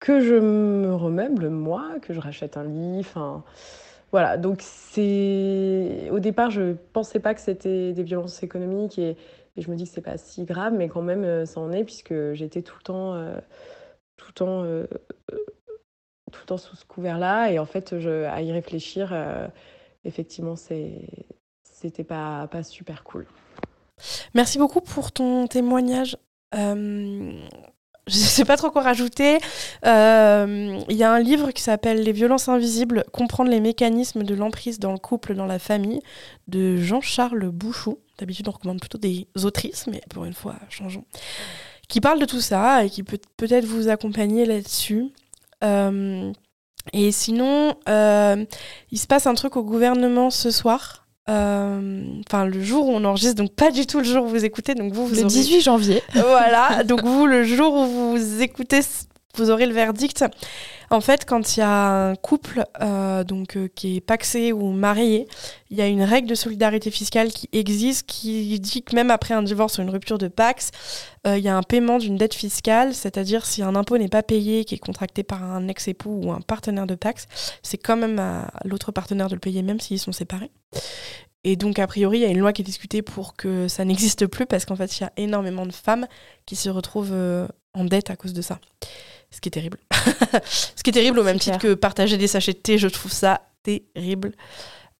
que 0.00 0.20
je 0.20 0.36
me 0.36 0.94
remeuble 0.94 1.48
moi, 1.50 1.98
que 2.00 2.14
je 2.14 2.20
rachète 2.20 2.56
un 2.56 2.64
lit, 2.64 3.00
enfin 3.00 3.44
voilà. 4.12 4.36
Donc 4.38 4.58
c'est 4.62 6.08
au 6.12 6.20
départ, 6.20 6.50
je 6.50 6.74
pensais 6.92 7.20
pas 7.20 7.34
que 7.34 7.40
c'était 7.40 7.92
des 7.92 8.02
violences 8.04 8.42
économiques 8.42 8.98
et, 8.98 9.16
je 9.56 9.70
me 9.70 9.76
dis 9.76 9.84
que 9.84 9.90
c'est 9.90 10.00
pas 10.00 10.16
si 10.16 10.44
grave, 10.44 10.72
mais 10.72 10.88
quand 10.88 11.02
même 11.02 11.24
euh, 11.24 11.44
ça 11.44 11.60
en 11.60 11.72
est 11.72 11.84
puisque 11.84 12.14
j'étais 12.34 12.62
tout 12.62 12.76
le 12.78 12.82
temps, 12.84 13.14
euh, 13.14 13.36
tout 14.16 14.26
le 14.28 14.32
temps, 14.32 14.62
tout 16.32 16.40
le 16.42 16.46
temps 16.46 16.56
sous 16.56 16.76
ce 16.76 16.84
couvert-là 16.86 17.50
et 17.50 17.58
en 17.58 17.66
fait, 17.66 17.92
à 17.92 18.42
y 18.42 18.52
réfléchir, 18.52 19.12
effectivement, 20.04 20.56
c'est 20.56 21.08
c'était 21.80 22.04
pas, 22.04 22.46
pas 22.48 22.62
super 22.62 23.04
cool. 23.04 23.26
Merci 24.34 24.58
beaucoup 24.58 24.82
pour 24.82 25.12
ton 25.12 25.46
témoignage. 25.46 26.18
Euh, 26.54 27.32
je 28.06 28.16
ne 28.16 28.24
sais 28.24 28.44
pas 28.44 28.58
trop 28.58 28.70
quoi 28.70 28.82
rajouter. 28.82 29.38
Euh, 29.86 30.78
il 30.90 30.96
y 30.96 31.04
a 31.04 31.10
un 31.10 31.20
livre 31.20 31.52
qui 31.52 31.62
s'appelle 31.62 32.02
Les 32.02 32.12
violences 32.12 32.48
invisibles, 32.48 33.04
comprendre 33.12 33.50
les 33.50 33.60
mécanismes 33.60 34.24
de 34.24 34.34
l'emprise 34.34 34.78
dans 34.78 34.92
le 34.92 34.98
couple, 34.98 35.34
dans 35.34 35.46
la 35.46 35.58
famille, 35.58 36.00
de 36.48 36.76
Jean-Charles 36.76 37.48
Bouchou. 37.48 37.98
D'habitude, 38.18 38.48
on 38.48 38.52
recommande 38.52 38.80
plutôt 38.80 38.98
des 38.98 39.26
autrices, 39.42 39.86
mais 39.86 40.02
pour 40.10 40.26
une 40.26 40.34
fois, 40.34 40.56
changeons. 40.68 41.04
Qui 41.88 42.02
parle 42.02 42.20
de 42.20 42.26
tout 42.26 42.42
ça 42.42 42.84
et 42.84 42.90
qui 42.90 43.02
peut 43.02 43.18
peut-être 43.38 43.64
vous 43.64 43.88
accompagner 43.88 44.44
là-dessus. 44.44 45.06
Euh, 45.64 46.30
et 46.92 47.10
sinon, 47.10 47.74
il 47.86 48.98
se 48.98 49.06
passe 49.06 49.26
un 49.26 49.34
truc 49.34 49.56
au 49.56 49.64
gouvernement 49.64 50.28
ce 50.28 50.50
soir. 50.50 50.99
Euh, 51.28 52.02
enfin, 52.26 52.44
le 52.44 52.62
jour 52.62 52.88
où 52.88 52.92
on 52.92 53.04
enregistre, 53.04 53.36
donc 53.36 53.54
pas 53.54 53.70
du 53.70 53.86
tout 53.86 53.98
le 53.98 54.04
jour 54.04 54.24
où 54.24 54.28
vous 54.28 54.44
écoutez. 54.44 54.74
Donc 54.74 54.92
vous, 54.92 55.06
vous 55.06 55.14
le 55.14 55.24
18 55.24 55.60
janvier. 55.60 56.02
Voilà. 56.14 56.82
donc 56.84 57.04
vous, 57.04 57.26
le 57.26 57.44
jour 57.44 57.74
où 57.74 57.86
vous 58.16 58.42
écoutez, 58.42 58.80
vous 59.36 59.50
aurez 59.50 59.66
le 59.66 59.72
verdict. 59.72 60.24
En 60.90 61.00
fait, 61.00 61.24
quand 61.24 61.56
il 61.56 61.60
y 61.60 61.62
a 61.62 62.08
un 62.10 62.16
couple 62.16 62.64
euh, 62.80 63.22
donc 63.22 63.56
euh, 63.56 63.68
qui 63.74 63.96
est 63.96 64.00
paxé 64.00 64.52
ou 64.52 64.72
marié, 64.72 65.28
il 65.70 65.76
y 65.76 65.80
a 65.80 65.86
une 65.86 66.02
règle 66.02 66.28
de 66.28 66.34
solidarité 66.34 66.90
fiscale 66.90 67.28
qui 67.28 67.48
existe 67.52 68.06
qui 68.06 68.58
dit 68.58 68.82
que 68.82 68.96
même 68.96 69.10
après 69.10 69.34
un 69.34 69.42
divorce 69.42 69.78
ou 69.78 69.82
une 69.82 69.90
rupture 69.90 70.18
de 70.18 70.28
pax, 70.28 70.70
il 71.26 71.38
y 71.38 71.48
a 71.48 71.56
un 71.56 71.62
paiement 71.62 71.98
d'une 71.98 72.16
dette 72.16 72.32
fiscale, 72.32 72.94
c'est-à-dire 72.94 73.44
si 73.44 73.62
un 73.62 73.76
impôt 73.76 73.98
n'est 73.98 74.08
pas 74.08 74.22
payé, 74.22 74.64
qui 74.64 74.74
est 74.74 74.78
contracté 74.78 75.22
par 75.22 75.44
un 75.44 75.68
ex-époux 75.68 76.22
ou 76.24 76.32
un 76.32 76.40
partenaire 76.40 76.86
de 76.86 76.94
pax, 76.94 77.26
c'est 77.62 77.76
quand 77.76 77.96
même 77.96 78.18
à 78.18 78.50
l'autre 78.64 78.90
partenaire 78.90 79.28
de 79.28 79.34
le 79.34 79.40
payer 79.40 79.62
même 79.62 79.80
s'ils 79.80 79.98
sont 79.98 80.12
séparés. 80.12 80.50
Et 81.44 81.56
donc, 81.56 81.78
a 81.78 81.86
priori, 81.86 82.18
il 82.18 82.22
y 82.22 82.26
a 82.26 82.28
une 82.28 82.38
loi 82.38 82.52
qui 82.52 82.62
est 82.62 82.64
discutée 82.64 83.02
pour 83.02 83.34
que 83.34 83.66
ça 83.68 83.84
n'existe 83.84 84.26
plus, 84.26 84.46
parce 84.46 84.64
qu'en 84.64 84.76
fait, 84.76 84.98
il 84.98 85.02
y 85.02 85.06
a 85.06 85.12
énormément 85.16 85.66
de 85.66 85.72
femmes 85.72 86.06
qui 86.44 86.56
se 86.56 86.68
retrouvent 86.68 87.12
euh, 87.12 87.48
en 87.72 87.84
dette 87.84 88.10
à 88.10 88.16
cause 88.16 88.34
de 88.34 88.42
ça. 88.42 88.58
Ce 89.30 89.40
qui 89.40 89.48
est 89.48 89.52
terrible. 89.52 89.78
Ce 90.44 90.82
qui 90.82 90.90
est 90.90 90.92
terrible 90.92 91.18
au 91.18 91.24
même 91.24 91.38
titre 91.38 91.58
que 91.58 91.74
partager 91.74 92.16
des 92.16 92.26
sachets 92.26 92.52
de 92.52 92.58
thé, 92.58 92.78
je 92.78 92.88
trouve 92.88 93.12
ça 93.12 93.42
terrible. 93.62 94.32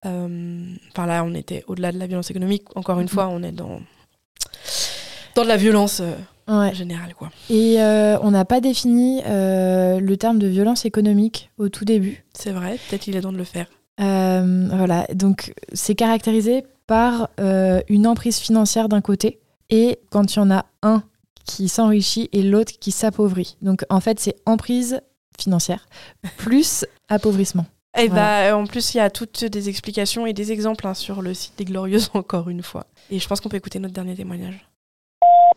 Euh, 0.07 0.65
enfin 0.91 1.07
là, 1.07 1.25
on 1.25 1.35
était 1.35 1.65
au-delà 1.67 1.93
de 1.93 1.99
la 1.99 2.07
violence 2.07 2.31
économique. 2.31 2.65
Encore 2.75 3.01
une 3.01 3.09
fois, 3.09 3.29
on 3.29 3.43
est 3.43 3.53
dans, 3.53 3.81
dans 5.35 5.43
de 5.43 5.49
la 5.49 5.57
violence 5.57 6.01
euh, 6.01 6.73
générale. 6.73 7.15
Quoi. 7.15 7.31
Et 7.49 7.79
on 8.23 8.31
n'a 8.31 8.45
pas 8.45 8.61
défini 8.61 9.23
le 9.27 10.15
terme 10.17 10.39
de 10.39 10.47
violence 10.47 10.85
économique 10.85 11.51
au 11.59 11.69
tout 11.69 11.85
début. 11.85 12.25
C'est 12.33 12.53
vrai, 12.53 12.79
peut-être 12.89 13.07
il 13.07 13.17
est 13.17 13.21
temps 13.21 13.33
de 13.33 13.39
le 13.39 13.45
faire. 13.45 13.67
Euh, 14.01 14.69
voilà, 14.73 15.07
donc 15.13 15.53
c'est 15.73 15.95
caractérisé 15.95 16.65
par 16.87 17.29
euh, 17.39 17.81
une 17.89 18.07
emprise 18.07 18.39
financière 18.39 18.89
d'un 18.89 19.01
côté 19.01 19.41
et 19.69 19.99
quand 20.11 20.35
il 20.35 20.39
y 20.39 20.41
en 20.41 20.51
a 20.51 20.65
un 20.83 21.03
qui 21.57 21.69
s'enrichit 21.69 22.28
et 22.33 22.42
l'autre 22.42 22.73
qui 22.80 22.90
s'appauvrit. 22.90 23.57
Donc 23.62 23.85
en 23.90 24.00
fait, 24.00 24.21
c'est 24.21 24.37
emprise 24.47 25.00
financière 25.38 25.87
plus 26.37 26.85
appauvrissement. 27.09 27.66
Et 27.99 28.09
bah, 28.09 28.57
en 28.57 28.66
plus, 28.66 28.95
il 28.95 28.99
y 28.99 29.00
a 29.00 29.11
toutes 29.11 29.45
des 29.45 29.69
explications 29.69 30.25
et 30.25 30.33
des 30.33 30.52
exemples 30.52 30.87
hein, 30.87 30.95
sur 30.95 31.23
le 31.23 31.35
site 31.35 31.54
des 31.59 31.64
Glorieuses, 31.64 32.11
encore 32.14 32.49
une 32.49 32.62
fois. 32.62 32.87
Et 33.11 33.19
je 33.19 33.26
pense 33.26 33.41
qu'on 33.41 33.49
peut 33.49 33.56
écouter 33.56 33.80
notre 33.80 33.95
dernier 33.95 34.15
témoignage. 34.15 34.69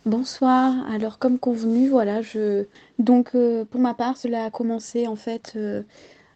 Bonsoir. 0.04 0.74
Alors, 0.92 1.18
comme 1.18 1.38
convenu, 1.38 1.88
voilà, 1.88 2.22
je. 2.22 2.64
Donc, 2.98 3.30
euh, 3.36 3.64
pour 3.64 3.80
ma 3.80 3.94
part, 3.94 4.16
cela 4.16 4.46
a 4.46 4.50
commencé 4.50 5.06
en 5.06 5.14
fait 5.14 5.56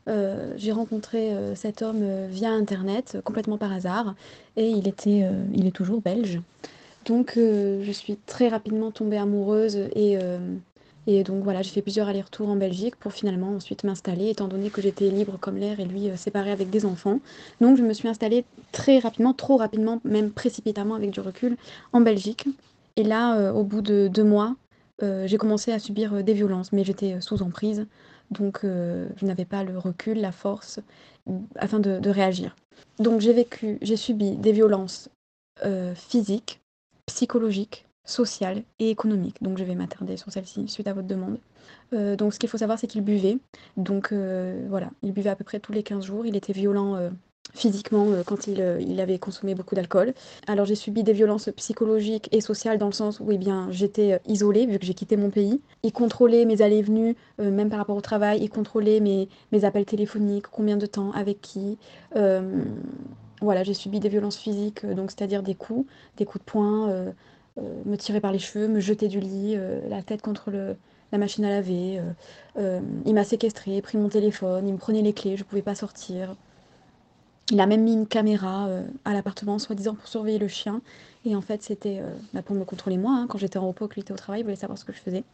euh, 0.08 0.54
j'ai 0.56 0.72
rencontré 0.72 1.32
euh, 1.32 1.54
cet 1.54 1.82
homme 1.82 2.00
euh, 2.02 2.26
via 2.30 2.50
Internet, 2.50 3.18
complètement 3.24 3.58
par 3.58 3.72
hasard, 3.72 4.14
et 4.56 4.68
il, 4.68 4.88
était, 4.88 5.24
il 5.52 5.66
est 5.66 5.72
toujours 5.74 6.00
belge. 6.00 6.40
Donc 7.08 7.32
je 7.36 7.90
suis 7.90 8.16
très 8.16 8.48
rapidement 8.48 8.90
tombée 8.90 9.16
amoureuse 9.16 9.76
et, 9.96 10.18
et 11.06 11.24
donc 11.24 11.42
voilà, 11.42 11.62
j'ai 11.62 11.70
fait 11.70 11.82
plusieurs 11.82 12.06
allers-retours 12.06 12.48
en 12.50 12.56
Belgique 12.56 12.96
pour 12.96 13.12
finalement 13.12 13.48
ensuite 13.48 13.82
m'installer, 13.82 14.28
étant 14.28 14.46
donné 14.46 14.68
que 14.68 14.82
j'étais 14.82 15.08
libre 15.08 15.38
comme 15.40 15.56
l'air 15.56 15.80
et 15.80 15.86
lui 15.86 16.10
séparé 16.16 16.50
avec 16.50 16.68
des 16.68 16.84
enfants. 16.84 17.20
Donc 17.62 17.78
je 17.78 17.82
me 17.82 17.94
suis 17.94 18.08
installée 18.08 18.44
très 18.72 18.98
rapidement, 18.98 19.32
trop 19.32 19.56
rapidement, 19.56 20.00
même 20.04 20.30
précipitamment 20.30 20.94
avec 20.94 21.10
du 21.10 21.20
recul, 21.20 21.56
en 21.94 22.02
Belgique. 22.02 22.44
Et 22.96 23.04
là, 23.04 23.52
au 23.54 23.64
bout 23.64 23.80
de 23.80 24.08
deux 24.08 24.24
mois, 24.24 24.56
j'ai 25.00 25.38
commencé 25.38 25.72
à 25.72 25.78
subir 25.78 26.22
des 26.22 26.34
violences, 26.34 26.72
mais 26.72 26.84
j'étais 26.84 27.20
sous 27.22 27.42
emprise. 27.42 27.86
Donc 28.30 28.60
euh, 28.64 29.08
je 29.16 29.26
n'avais 29.26 29.44
pas 29.44 29.64
le 29.64 29.78
recul, 29.78 30.20
la 30.20 30.32
force 30.32 30.80
afin 31.56 31.80
de, 31.80 32.08
réagir. 32.08 32.56
Donc 32.98 33.20
j'ai 33.20 33.32
vécu, 33.32 33.78
j'ai 33.82 33.96
subi 33.96 34.36
des 34.36 34.52
violences 34.52 35.08
euh, 35.64 35.94
physiques, 35.94 36.60
psychologiques, 37.08 37.86
sociales 38.04 38.62
et 38.78 38.88
économiques. 38.88 39.42
Donc 39.42 39.58
je 39.58 39.64
vais 39.64 39.74
m'attarder 39.74 40.16
sur 40.16 40.32
celle-ci 40.32 40.68
suite 40.68 40.86
à 40.86 40.94
votre 40.94 41.08
demande. 41.08 41.38
Euh, 41.92 42.16
donc 42.16 42.32
ce 42.32 42.38
qu'il 42.38 42.48
faut 42.48 42.58
savoir, 42.58 42.78
c'est 42.78 42.86
qu'il 42.86 43.02
buvait. 43.02 43.38
Donc 43.76 44.12
voilà, 44.12 44.90
il 45.02 45.12
buvait 45.12 45.30
à 45.30 45.36
peu 45.36 45.44
près 45.44 45.60
tous 45.60 45.72
les 45.72 45.82
15 45.82 46.04
jours. 46.04 46.24
Il 46.24 46.36
était 46.36 46.52
violent 46.52 47.10
physiquement 47.54 48.06
euh, 48.08 48.22
quand 48.24 48.48
euh, 48.48 48.78
il, 48.80 49.00
avait 49.00 49.18
consommé 49.18 49.54
beaucoup 49.54 49.74
d'alcool. 49.74 50.14
Alors 50.46 50.66
j'ai 50.66 50.74
subi 50.74 51.02
des 51.02 51.12
violences 51.12 51.50
psychologiques 51.56 52.28
et 52.32 52.40
sociales 52.40 52.78
dans 52.78 52.86
le 52.86 52.92
sens 52.92 53.20
où 53.20 53.30
eh 53.30 53.38
bien, 53.38 53.68
j'étais 53.70 54.12
euh, 54.12 54.18
isolée 54.26 54.66
vu 54.66 54.78
que 54.78 54.86
j'ai 54.86 54.94
quitté 54.94 55.16
mon 55.16 55.30
pays. 55.30 55.60
Il 55.82 55.92
contrôlait 55.92 56.44
mes 56.44 56.62
allées 56.62 56.78
et 56.78 56.82
venues, 56.82 57.16
même 57.38 57.68
par 57.68 57.78
rapport 57.78 57.96
au 57.96 58.00
travail. 58.00 58.40
Il 58.42 58.50
contrôlait 58.50 59.00
mes 59.00 59.28
appels 59.64 59.84
téléphoniques, 59.84 60.46
combien 60.48 60.76
de 60.76 60.86
temps, 60.86 61.12
avec 61.12 61.40
qui. 61.40 61.78
Voilà, 63.40 63.62
j'ai 63.62 63.74
subi 63.74 64.00
des 64.00 64.08
violences 64.08 64.36
physiques, 64.36 64.84
donc 64.84 65.10
c'est-à-dire 65.10 65.42
des 65.42 65.54
coups, 65.54 65.88
des 66.16 66.24
coups 66.24 66.44
de 66.44 66.50
poing, 66.50 67.04
me 67.56 67.96
tirer 67.96 68.20
par 68.20 68.32
les 68.32 68.38
cheveux, 68.38 68.68
me 68.68 68.80
jeter 68.80 69.08
du 69.08 69.20
lit, 69.20 69.56
la 69.88 70.02
tête 70.02 70.22
contre 70.22 70.50
la 71.12 71.18
machine 71.18 71.44
à 71.44 71.50
laver. 71.50 72.00
il 72.56 73.14
m'a 73.14 73.24
séquestré, 73.24 73.80
pris 73.80 73.96
mon 73.96 74.08
téléphone, 74.08 74.66
il 74.66 74.72
me 74.72 74.78
prenait 74.78 75.02
les 75.02 75.12
clés, 75.12 75.36
je 75.36 75.42
ne 75.42 75.48
pouvais 75.48 75.62
pas 75.62 75.74
sortir. 75.74 76.34
Il 77.50 77.60
a 77.60 77.66
même 77.66 77.82
mis 77.82 77.94
une 77.94 78.06
caméra 78.06 78.66
euh, 78.68 78.82
à 79.04 79.14
l'appartement, 79.14 79.58
soi-disant 79.58 79.94
pour 79.94 80.06
surveiller 80.06 80.38
le 80.38 80.48
chien. 80.48 80.82
Et 81.24 81.34
en 81.34 81.40
fait, 81.40 81.62
c'était 81.62 81.98
euh, 82.00 82.14
bah, 82.34 82.42
pour 82.42 82.54
me 82.54 82.64
contrôler 82.64 82.98
moi. 82.98 83.12
Hein. 83.12 83.26
Quand 83.26 83.38
j'étais 83.38 83.58
en 83.58 83.66
repos, 83.66 83.88
que 83.88 83.94
lui 83.94 84.02
était 84.02 84.12
au 84.12 84.16
travail, 84.16 84.40
il 84.40 84.44
voulait 84.44 84.56
savoir 84.56 84.78
ce 84.78 84.84
que 84.84 84.92
je 84.92 84.98
faisais. 84.98 85.24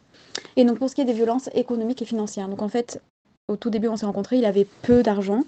Et 0.55 0.63
donc, 0.63 0.77
pour 0.77 0.89
ce 0.89 0.95
qui 0.95 1.01
est 1.01 1.05
des 1.05 1.13
violences 1.13 1.49
économiques 1.53 2.01
et 2.01 2.05
financières, 2.05 2.47
donc 2.47 2.61
en 2.61 2.69
fait, 2.69 3.01
au 3.49 3.57
tout 3.57 3.69
début, 3.69 3.89
on 3.89 3.97
s'est 3.97 4.05
rencontrés, 4.05 4.37
il 4.37 4.45
avait 4.45 4.67
peu 4.83 5.03
d'argent. 5.03 5.43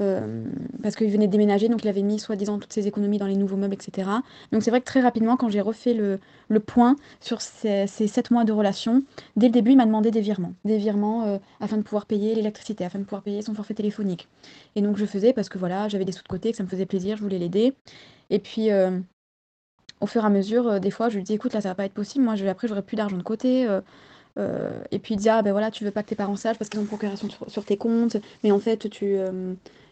Euh, 0.00 0.44
parce 0.82 0.96
qu'il 0.96 1.10
venait 1.10 1.26
de 1.26 1.32
déménager, 1.32 1.68
donc 1.68 1.84
il 1.84 1.88
avait 1.88 2.02
mis 2.02 2.18
soi-disant 2.18 2.58
toutes 2.58 2.72
ses 2.72 2.88
économies 2.88 3.18
dans 3.18 3.26
les 3.26 3.36
nouveaux 3.36 3.56
meubles, 3.56 3.74
etc. 3.74 4.08
Donc 4.50 4.62
c'est 4.62 4.70
vrai 4.70 4.80
que 4.80 4.86
très 4.86 5.00
rapidement, 5.00 5.36
quand 5.36 5.48
j'ai 5.48 5.60
refait 5.60 5.94
le, 5.94 6.18
point 6.60 6.96
sur 7.20 7.40
ces, 7.40 7.86
sept 7.86 8.30
mois 8.30 8.44
de 8.44 8.52
relation, 8.52 9.02
dès 9.36 9.46
le 9.46 9.52
début, 9.52 9.72
il 9.72 9.76
m'a 9.76 9.86
demandé 9.86 10.10
des 10.10 10.20
virements. 10.20 10.54
Des 10.64 10.78
virements 10.78 11.24
euh, 11.24 11.38
afin 11.60 11.76
de 11.76 11.82
pouvoir 11.82 12.06
payer 12.06 12.34
l'électricité, 12.34 12.84
afin 12.84 12.98
de 12.98 13.04
pouvoir 13.04 13.22
payer 13.22 13.42
son 13.42 13.54
forfait 13.54 13.74
téléphonique. 13.74 14.28
Et 14.76 14.82
donc 14.82 14.96
je 14.96 15.04
faisais 15.04 15.32
parce 15.32 15.48
que 15.48 15.58
voilà, 15.58 15.88
j'avais 15.88 16.04
des 16.04 16.12
sous 16.12 16.22
de 16.22 16.28
côté, 16.28 16.50
que 16.50 16.56
ça 16.56 16.62
me 16.62 16.68
faisait 16.68 16.86
plaisir, 16.86 17.16
je 17.16 17.22
voulais 17.22 17.38
l'aider. 17.38 17.74
Et 18.30 18.38
puis 18.38 18.70
euh, 18.70 18.98
au 20.00 20.06
fur 20.06 20.22
et 20.22 20.26
à 20.26 20.30
mesure, 20.30 20.80
des 20.80 20.90
fois, 20.90 21.10
je 21.10 21.16
lui 21.16 21.22
dis 21.22 21.34
écoute, 21.34 21.52
là 21.52 21.60
ça 21.60 21.68
va 21.68 21.74
pas 21.74 21.84
être 21.84 21.94
possible, 21.94 22.24
moi 22.24 22.34
je, 22.34 22.46
après 22.46 22.66
j'aurai 22.66 22.82
plus 22.82 22.96
d'argent 22.96 23.16
de 23.16 23.22
côté. 23.22 23.68
Et 24.38 24.98
puis 24.98 25.16
dit 25.16 25.28
ah 25.28 25.42
ben 25.42 25.52
voilà 25.52 25.70
tu 25.70 25.84
veux 25.84 25.90
pas 25.90 26.02
que 26.02 26.08
tes 26.08 26.14
parents 26.14 26.36
sachent 26.36 26.58
parce 26.58 26.70
qu'ils 26.70 26.80
ont 26.80 26.84
procuration 26.84 27.28
sur, 27.48 27.64
tes 27.64 27.76
comptes 27.76 28.16
mais 28.42 28.50
en 28.50 28.58
fait 28.58 28.88
tu 28.88 29.18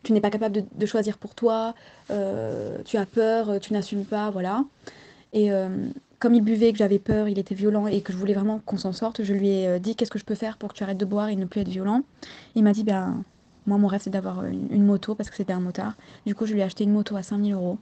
tu 0.03 0.13
n'es 0.13 0.21
pas 0.21 0.31
capable 0.31 0.65
de, 0.73 0.87
choisir 0.87 1.19
pour 1.19 1.35
toi, 1.35 1.75
euh, 2.11 2.79
tu 2.85 2.97
as 2.97 3.07
peur, 3.07 3.51
euh, 3.51 3.59
tu 3.59 3.73
n'assumes 3.73 4.05
pas, 4.05 4.31
voilà. 4.31 4.65
Et 5.33 5.53
euh, 5.53 5.69
comme 6.19 6.35
il 6.35 6.43
buvait, 6.43 6.73
que 6.73 6.79
j'avais 6.79 6.99
peur, 6.99 7.29
il 7.29 7.39
était 7.39 7.55
violent 7.55 7.87
et 7.87 8.01
que 8.01 8.13
je 8.13 8.19
voulais 8.19 8.35
vraiment 8.35 8.61
qu'on 8.65 8.79
s'en 8.79 8.93
sorte, 8.93 9.23
je 9.23 9.33
lui 9.33 9.49
ai 9.49 9.79
dit 9.79 9.95
qu'est-ce 9.95 10.11
que 10.11 10.19
je 10.19 10.25
peux 10.25 10.35
faire 10.35 10.57
pour 10.57 10.71
que 10.71 10.75
tu 10.75 10.83
arrêtes 10.83 10.99
de 10.99 11.05
boire 11.05 11.29
et 11.29 11.37
ne 11.37 11.45
plus 11.45 11.61
être 11.61 11.69
violent? 11.69 12.03
Il 12.55 12.65
m'a 12.65 12.73
dit 12.73 12.85
ben 12.85 13.23
Moi, 13.67 13.79
mon 13.79 13.89
rêve, 13.89 14.01
c'est 14.03 14.11
d'avoir 14.11 14.45
une, 14.45 14.73
une 14.73 14.85
moto 14.85 15.15
parce 15.15 15.31
que 15.31 15.37
c'était 15.37 15.53
un 15.53 15.61
motard. 15.61 15.95
Du 16.27 16.35
coup, 16.35 16.47
je 16.47 16.53
lui 16.55 16.61
ai 16.61 16.65
acheté 16.65 16.85
une 16.85 16.93
moto 16.93 17.17
à 17.17 17.23
5000 17.23 17.55
euros. 17.55 17.79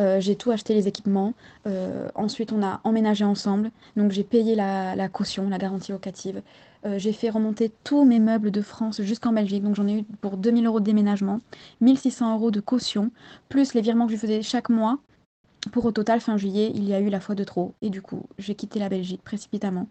Euh, 0.00 0.20
j'ai 0.20 0.36
tout 0.36 0.50
acheté, 0.50 0.74
les 0.74 0.88
équipements. 0.88 1.34
Euh, 1.66 2.08
ensuite, 2.14 2.52
on 2.52 2.62
a 2.62 2.80
emménagé 2.84 3.24
ensemble. 3.24 3.70
Donc, 3.96 4.12
j'ai 4.12 4.24
payé 4.24 4.54
la, 4.54 5.08
caution, 5.08 5.48
la 5.48 5.58
garantie 5.58 5.92
locative. 5.92 6.42
Euh, 6.86 6.98
j'ai 6.98 7.12
fait 7.12 7.30
remonter 7.30 7.72
tous 7.84 8.04
mes 8.04 8.20
meubles 8.20 8.50
de 8.50 8.62
France 8.62 9.02
jusqu'en 9.02 9.32
Belgique. 9.32 9.62
Donc, 9.62 9.74
j'en 9.74 9.88
ai 9.88 10.00
eu 10.00 10.04
pour 10.20 10.36
2000 10.36 10.66
euros 10.66 10.80
de 10.80 10.84
déménagement, 10.84 11.40
1600 11.80 12.34
euros 12.34 12.50
de 12.50 12.60
caution, 12.60 13.10
plus 13.48 13.74
les 13.74 13.80
virements 13.80 14.06
que 14.06 14.12
je 14.12 14.18
faisais 14.18 14.42
chaque 14.42 14.68
mois. 14.68 14.98
Pour 15.72 15.84
au 15.84 15.92
total, 15.92 16.20
fin 16.20 16.36
juillet, 16.36 16.70
il 16.74 16.84
y 16.84 16.94
a 16.94 17.00
eu 17.00 17.08
la 17.08 17.20
fois 17.20 17.34
de 17.34 17.44
trop. 17.44 17.74
Et 17.82 17.90
du 17.90 18.00
coup, 18.00 18.26
j'ai 18.38 18.54
quitté 18.54 18.78
la 18.78 18.88
Belgique 18.88 19.22
précipitamment. 19.22 19.88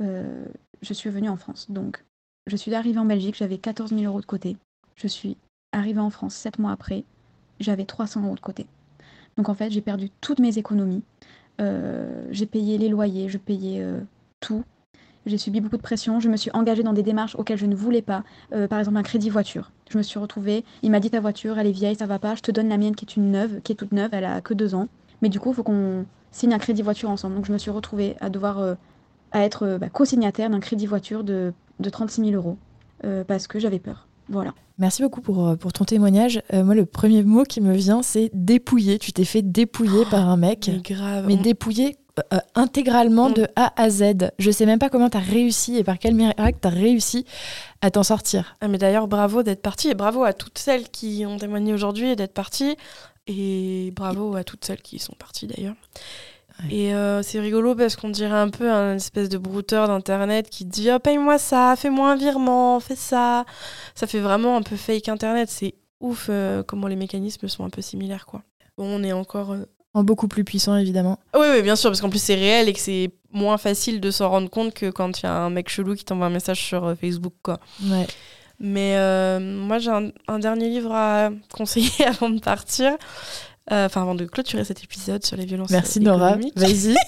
Je 0.00 0.92
suis 0.92 1.08
venue 1.08 1.28
en 1.28 1.36
France. 1.36 1.70
Donc, 1.70 2.04
je 2.46 2.56
suis 2.56 2.74
arrivée 2.74 2.98
en 2.98 3.06
Belgique, 3.06 3.36
j'avais 3.36 3.56
14 3.56 3.90
000 3.90 4.02
euros 4.02 4.20
de 4.20 4.26
côté. 4.26 4.56
Je 4.96 5.06
suis 5.06 5.36
arrivée 5.72 6.00
en 6.00 6.10
France 6.10 6.34
7 6.34 6.58
mois 6.58 6.72
après, 6.72 7.04
j'avais 7.60 7.86
300 7.86 8.24
euros 8.24 8.34
de 8.34 8.40
côté. 8.40 8.66
Donc 9.36 9.48
en 9.48 9.54
fait, 9.54 9.70
j'ai 9.70 9.80
perdu 9.80 10.10
toutes 10.20 10.38
mes 10.38 10.58
économies. 10.58 11.02
Euh, 11.60 12.26
j'ai 12.30 12.46
payé 12.46 12.78
les 12.78 12.88
loyers, 12.88 13.28
je 13.28 13.38
payais 13.38 13.80
euh, 13.80 14.00
tout. 14.40 14.64
J'ai 15.26 15.38
subi 15.38 15.60
beaucoup 15.60 15.76
de 15.76 15.82
pression. 15.82 16.20
Je 16.20 16.28
me 16.28 16.36
suis 16.36 16.50
engagée 16.52 16.82
dans 16.82 16.92
des 16.92 17.02
démarches 17.02 17.34
auxquelles 17.36 17.58
je 17.58 17.66
ne 17.66 17.74
voulais 17.74 18.02
pas. 18.02 18.24
Euh, 18.52 18.68
par 18.68 18.78
exemple, 18.78 18.98
un 18.98 19.02
crédit 19.02 19.30
voiture. 19.30 19.70
Je 19.90 19.96
me 19.96 20.02
suis 20.02 20.18
retrouvée. 20.18 20.64
Il 20.82 20.90
m'a 20.90 21.00
dit 21.00 21.10
ta 21.10 21.20
voiture, 21.20 21.58
elle 21.58 21.66
est 21.66 21.72
vieille, 21.72 21.96
ça 21.96 22.06
va 22.06 22.18
pas. 22.18 22.34
Je 22.34 22.42
te 22.42 22.50
donne 22.50 22.68
la 22.68 22.76
mienne 22.76 22.94
qui 22.94 23.06
est 23.06 23.16
une 23.16 23.30
neuve, 23.30 23.60
qui 23.62 23.72
est 23.72 23.76
toute 23.76 23.92
neuve. 23.92 24.10
Elle 24.12 24.26
a 24.26 24.40
que 24.40 24.52
deux 24.52 24.74
ans. 24.74 24.88
Mais 25.22 25.30
du 25.30 25.40
coup, 25.40 25.50
il 25.50 25.54
faut 25.54 25.62
qu'on 25.62 26.04
signe 26.30 26.52
un 26.52 26.58
crédit 26.58 26.82
voiture 26.82 27.08
ensemble. 27.08 27.36
Donc 27.36 27.46
je 27.46 27.52
me 27.52 27.58
suis 27.58 27.70
retrouvée 27.70 28.16
à 28.20 28.28
devoir 28.28 28.76
à 29.32 29.40
être 29.40 29.78
bah, 29.80 29.88
co-signataire 29.88 30.50
d'un 30.50 30.60
crédit 30.60 30.86
voiture 30.86 31.24
de, 31.24 31.52
de 31.80 31.90
36 31.90 32.30
000 32.30 32.34
euros 32.34 32.58
parce 33.26 33.46
que 33.46 33.58
j'avais 33.58 33.78
peur. 33.78 34.06
Voilà. 34.28 34.54
Merci 34.78 35.02
beaucoup 35.02 35.20
pour, 35.20 35.46
euh, 35.46 35.56
pour 35.56 35.72
ton 35.72 35.84
témoignage. 35.84 36.42
Euh, 36.52 36.64
moi, 36.64 36.74
le 36.74 36.84
premier 36.86 37.22
mot 37.22 37.44
qui 37.44 37.60
me 37.60 37.74
vient, 37.74 38.02
c'est 38.02 38.30
dépouiller. 38.34 38.98
Tu 38.98 39.12
t'es 39.12 39.24
fait 39.24 39.42
dépouiller 39.42 40.04
par 40.10 40.28
un 40.28 40.36
mec, 40.36 40.68
Mais 40.72 40.78
grave. 40.94 41.24
mais 41.28 41.36
dépouiller 41.36 41.96
euh, 42.32 42.38
intégralement 42.54 43.28
Mm. 43.30 43.34
de 43.34 43.48
A 43.56 43.72
à 43.80 43.90
Z. 43.90 44.30
Je 44.38 44.50
sais 44.50 44.66
même 44.66 44.78
pas 44.78 44.88
comment 44.88 45.10
tu 45.10 45.16
as 45.16 45.20
réussi 45.20 45.76
et 45.76 45.84
par 45.84 45.98
quel 45.98 46.14
miracle 46.14 46.58
tu 46.60 46.66
as 46.68 46.70
réussi 46.70 47.24
à 47.82 47.90
t'en 47.90 48.02
sortir. 48.02 48.56
Ah, 48.60 48.68
mais 48.68 48.78
d'ailleurs, 48.78 49.06
bravo 49.08 49.42
d'être 49.42 49.62
partie 49.62 49.88
et 49.90 49.94
bravo 49.94 50.24
à 50.24 50.32
toutes 50.32 50.58
celles 50.58 50.88
qui 50.90 51.24
ont 51.26 51.36
témoigné 51.38 51.72
aujourd'hui 51.72 52.10
et 52.10 52.16
d'être 52.16 52.34
parties. 52.34 52.76
Et 53.26 53.92
bravo 53.96 54.34
à 54.36 54.44
toutes 54.44 54.64
celles 54.64 54.82
qui 54.82 54.98
sont 54.98 55.14
parties 55.18 55.46
d'ailleurs. 55.46 55.74
Ouais. 56.62 56.74
Et 56.74 56.94
euh, 56.94 57.22
c'est 57.22 57.40
rigolo 57.40 57.74
parce 57.74 57.96
qu'on 57.96 58.10
dirait 58.10 58.30
un 58.38 58.48
peu 58.48 58.70
un 58.70 58.94
espèce 58.94 59.28
de 59.28 59.38
brouteur 59.38 59.88
d'internet 59.88 60.48
qui 60.48 60.64
dit 60.64 60.88
oh, 60.92 60.98
paye-moi 61.00 61.38
ça, 61.38 61.74
fais-moi 61.76 62.12
un 62.12 62.16
virement, 62.16 62.78
fais 62.80 62.94
ça. 62.96 63.44
Ça 63.94 64.06
fait 64.06 64.20
vraiment 64.20 64.56
un 64.56 64.62
peu 64.62 64.76
fake 64.76 65.08
internet. 65.08 65.48
C'est 65.50 65.74
ouf 66.00 66.26
euh, 66.30 66.62
comment 66.62 66.86
les 66.86 66.96
mécanismes 66.96 67.48
sont 67.48 67.64
un 67.64 67.70
peu 67.70 67.82
similaires 67.82 68.26
quoi. 68.26 68.42
Bon, 68.78 68.84
on 68.86 69.02
est 69.02 69.12
encore. 69.12 69.52
euh, 69.52 69.64
En 69.94 70.04
beaucoup 70.04 70.28
plus 70.28 70.44
puissant, 70.44 70.76
évidemment. 70.76 71.18
Oui, 71.34 71.46
oui, 71.52 71.62
bien 71.62 71.76
sûr, 71.76 71.90
parce 71.90 72.00
qu'en 72.00 72.10
plus 72.10 72.22
c'est 72.22 72.34
réel 72.36 72.68
et 72.68 72.72
que 72.72 72.80
c'est 72.80 73.10
moins 73.32 73.58
facile 73.58 74.00
de 74.00 74.10
s'en 74.12 74.28
rendre 74.30 74.48
compte 74.48 74.74
que 74.74 74.90
quand 74.90 75.20
il 75.20 75.24
y 75.24 75.26
a 75.28 75.32
un 75.32 75.50
mec 75.50 75.68
chelou 75.68 75.94
qui 75.96 76.04
t'envoie 76.04 76.26
un 76.26 76.30
message 76.30 76.60
sur 76.62 76.94
Facebook 77.00 77.34
quoi. 77.42 77.58
Ouais. 77.82 78.06
Mais 78.60 78.96
moi, 79.40 79.78
j'ai 79.78 79.90
un, 79.90 80.10
un 80.28 80.38
dernier 80.38 80.68
livre 80.68 80.92
à 80.92 81.30
conseiller 81.52 82.06
avant 82.06 82.30
de 82.30 82.38
partir. 82.38 82.92
Euh, 83.72 83.86
Enfin, 83.86 84.02
avant 84.02 84.14
de 84.14 84.24
clôturer 84.26 84.64
cet 84.64 84.84
épisode 84.84 85.24
sur 85.24 85.36
les 85.36 85.46
violences 85.46 85.70
Merci 85.70 86.00
Nora. 86.00 86.36
Vas-y. 86.56 86.94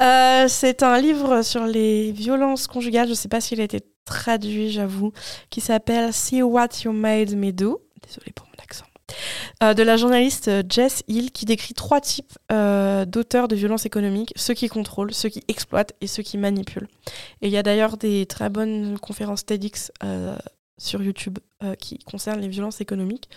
Euh, 0.00 0.46
c'est 0.46 0.84
un 0.84 1.00
livre 1.00 1.42
sur 1.42 1.66
les 1.66 2.12
violences 2.12 2.68
conjugales. 2.68 3.06
Je 3.06 3.12
ne 3.12 3.16
sais 3.16 3.28
pas 3.28 3.40
s'il 3.40 3.60
a 3.60 3.64
été 3.64 3.80
traduit, 4.04 4.70
j'avoue, 4.70 5.12
qui 5.50 5.60
s'appelle 5.60 6.12
See 6.12 6.40
What 6.40 6.68
You 6.84 6.92
Made 6.92 7.34
Me 7.34 7.50
Do. 7.50 7.82
Désolée 8.06 8.30
pour 8.32 8.46
mon 8.46 8.62
accent. 8.62 8.84
Euh, 9.62 9.74
de 9.74 9.82
la 9.82 9.96
journaliste 9.96 10.50
Jess 10.68 11.02
Hill 11.08 11.32
qui 11.32 11.46
décrit 11.46 11.74
trois 11.74 12.00
types 12.00 12.32
euh, 12.52 13.04
d'auteurs 13.06 13.48
de 13.48 13.56
violences 13.56 13.86
économiques 13.86 14.32
ceux 14.36 14.54
qui 14.54 14.68
contrôlent, 14.68 15.12
ceux 15.12 15.30
qui 15.30 15.42
exploitent 15.48 15.94
et 16.00 16.06
ceux 16.06 16.22
qui 16.22 16.38
manipulent. 16.38 16.88
Et 17.42 17.48
il 17.48 17.52
y 17.52 17.56
a 17.56 17.64
d'ailleurs 17.64 17.96
des 17.96 18.26
très 18.26 18.50
bonnes 18.50 18.98
conférences 19.00 19.44
TEDx 19.46 19.90
sur 20.78 21.02
YouTube 21.02 21.38
euh, 21.62 21.74
qui 21.74 21.98
concernent 21.98 22.40
les 22.40 22.48
violences 22.48 22.80
économiques 22.80 23.28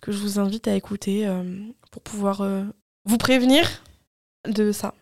que 0.00 0.12
je 0.12 0.18
vous 0.18 0.38
invite 0.38 0.68
à 0.68 0.74
écouter 0.74 1.26
euh, 1.26 1.42
pour 1.90 2.02
pouvoir 2.02 2.40
euh, 2.42 2.64
vous 3.06 3.16
prévenir 3.18 3.66
de 4.46 4.72
ça. 4.72 4.94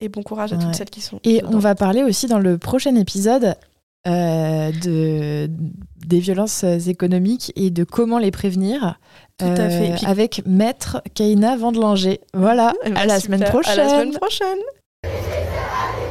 Et 0.00 0.08
bon 0.08 0.22
courage 0.22 0.52
à 0.52 0.56
Ouais. 0.56 0.62
toutes 0.64 0.74
celles 0.74 0.90
qui 0.90 1.00
sont. 1.00 1.20
Et 1.24 1.40
dedans. 1.40 1.50
on 1.54 1.58
va 1.58 1.74
parler 1.74 2.02
aussi 2.02 2.26
dans 2.26 2.38
le 2.38 2.58
prochain 2.58 2.94
épisode 2.96 3.54
de, 4.04 5.48
des 6.06 6.18
violences 6.18 6.64
économiques 6.64 7.52
et 7.54 7.70
de 7.70 7.84
comment 7.84 8.18
les 8.18 8.30
prévenir. 8.32 8.98
Tout 9.38 9.44
à 9.46 9.68
fait. 9.70 9.94
Puis- 9.96 10.06
Avec 10.06 10.42
Maître 10.46 11.02
Kaina 11.14 11.56
Vandelanger. 11.56 12.20
Voilà, 12.34 12.72
Eh 12.84 12.90
ben, 12.90 12.96
à 12.96 13.06
la 13.06 13.20
super. 13.20 13.38
semaine 13.38 13.48
prochaine. 13.50 13.78
À 13.78 13.84
la 13.84 13.88
semaine 13.90 14.12
prochaine. 14.14 14.58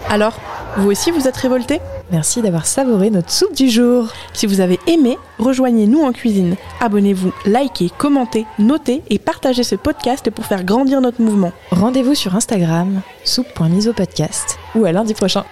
Alors, 0.09 0.39
vous 0.77 0.89
aussi 0.89 1.11
vous 1.11 1.27
êtes 1.27 1.35
révoltés? 1.37 1.79
Merci 2.11 2.41
d'avoir 2.41 2.65
savouré 2.65 3.09
notre 3.09 3.31
soupe 3.31 3.55
du 3.55 3.69
jour. 3.69 4.09
Si 4.33 4.45
vous 4.45 4.59
avez 4.59 4.79
aimé, 4.85 5.17
rejoignez-nous 5.39 6.01
en 6.01 6.11
cuisine. 6.11 6.57
Abonnez-vous, 6.81 7.31
likez, 7.45 7.89
commentez, 7.97 8.45
notez 8.59 9.01
et 9.09 9.17
partagez 9.17 9.63
ce 9.63 9.75
podcast 9.75 10.29
pour 10.29 10.45
faire 10.45 10.65
grandir 10.65 10.99
notre 10.99 11.21
mouvement. 11.21 11.53
Rendez-vous 11.71 12.15
sur 12.15 12.35
Instagram, 12.35 13.01
soupe.misopodcast 13.23 14.59
ou 14.75 14.83
à 14.83 14.91
lundi 14.91 15.13
prochain. 15.13 15.45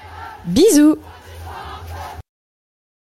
Bisous 0.46 0.98